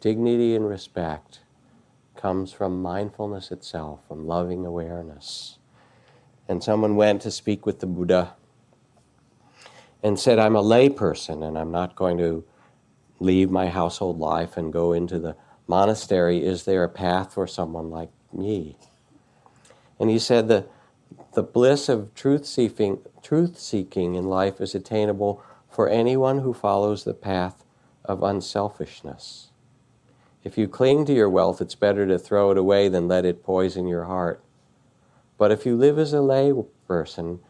[0.00, 1.40] dignity and respect
[2.14, 5.58] comes from mindfulness itself, from loving awareness.
[6.46, 8.34] And someone went to speak with the Buddha
[10.02, 12.44] and said, I'm a layperson and I'm not going to
[13.18, 15.36] leave my household life and go into the
[15.66, 16.44] monastery.
[16.44, 18.76] Is there a path for someone like me?
[19.98, 20.66] And he said, The,
[21.34, 27.04] the bliss of truth seeking, truth seeking in life is attainable for anyone who follows
[27.04, 27.64] the path
[28.04, 29.50] of unselfishness.
[30.42, 33.44] If you cling to your wealth, it's better to throw it away than let it
[33.44, 34.42] poison your heart.
[35.36, 36.52] But if you live as a lay
[36.88, 37.40] person,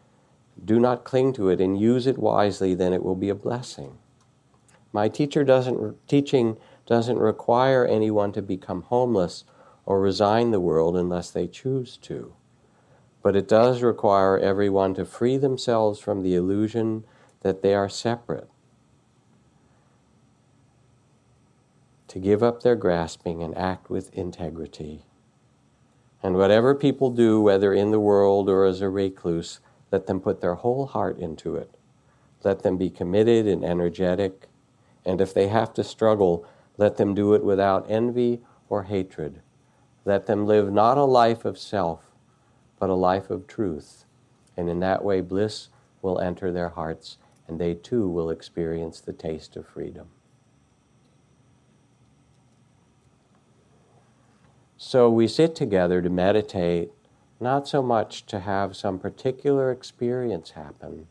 [0.65, 3.99] do not cling to it and use it wisely, then it will be a blessing.
[4.93, 6.57] My teacher doesn't, teaching
[6.87, 9.45] doesn't require anyone to become homeless
[9.87, 12.35] or resign the world unless they choose to.
[13.23, 17.05] But it does require everyone to free themselves from the illusion
[17.43, 18.51] that they are separate,
[22.09, 25.05] to give up their grasping and act with integrity.
[26.23, 29.61] And whatever people do, whether in the world or as a recluse,
[29.91, 31.77] let them put their whole heart into it.
[32.43, 34.49] Let them be committed and energetic.
[35.05, 39.43] And if they have to struggle, let them do it without envy or hatred.
[40.05, 42.01] Let them live not a life of self,
[42.79, 44.07] but a life of truth.
[44.57, 45.69] And in that way, bliss
[46.03, 50.09] will enter their hearts, and they too will experience the taste of freedom.
[54.79, 56.91] So we sit together to meditate,
[57.41, 61.07] not so much to have some particular experience happen,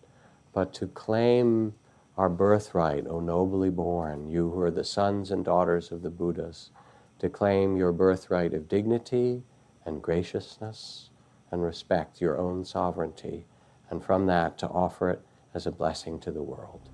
[0.54, 1.74] but to claim
[2.18, 6.70] our birthright, O nobly born, you who are the sons and daughters of the Buddhas,
[7.18, 9.44] to claim your birthright of dignity
[9.86, 11.10] and graciousness
[11.52, 13.46] and respect your own sovereignty,
[13.90, 15.22] and from that to offer it
[15.54, 16.90] as a blessing to the world.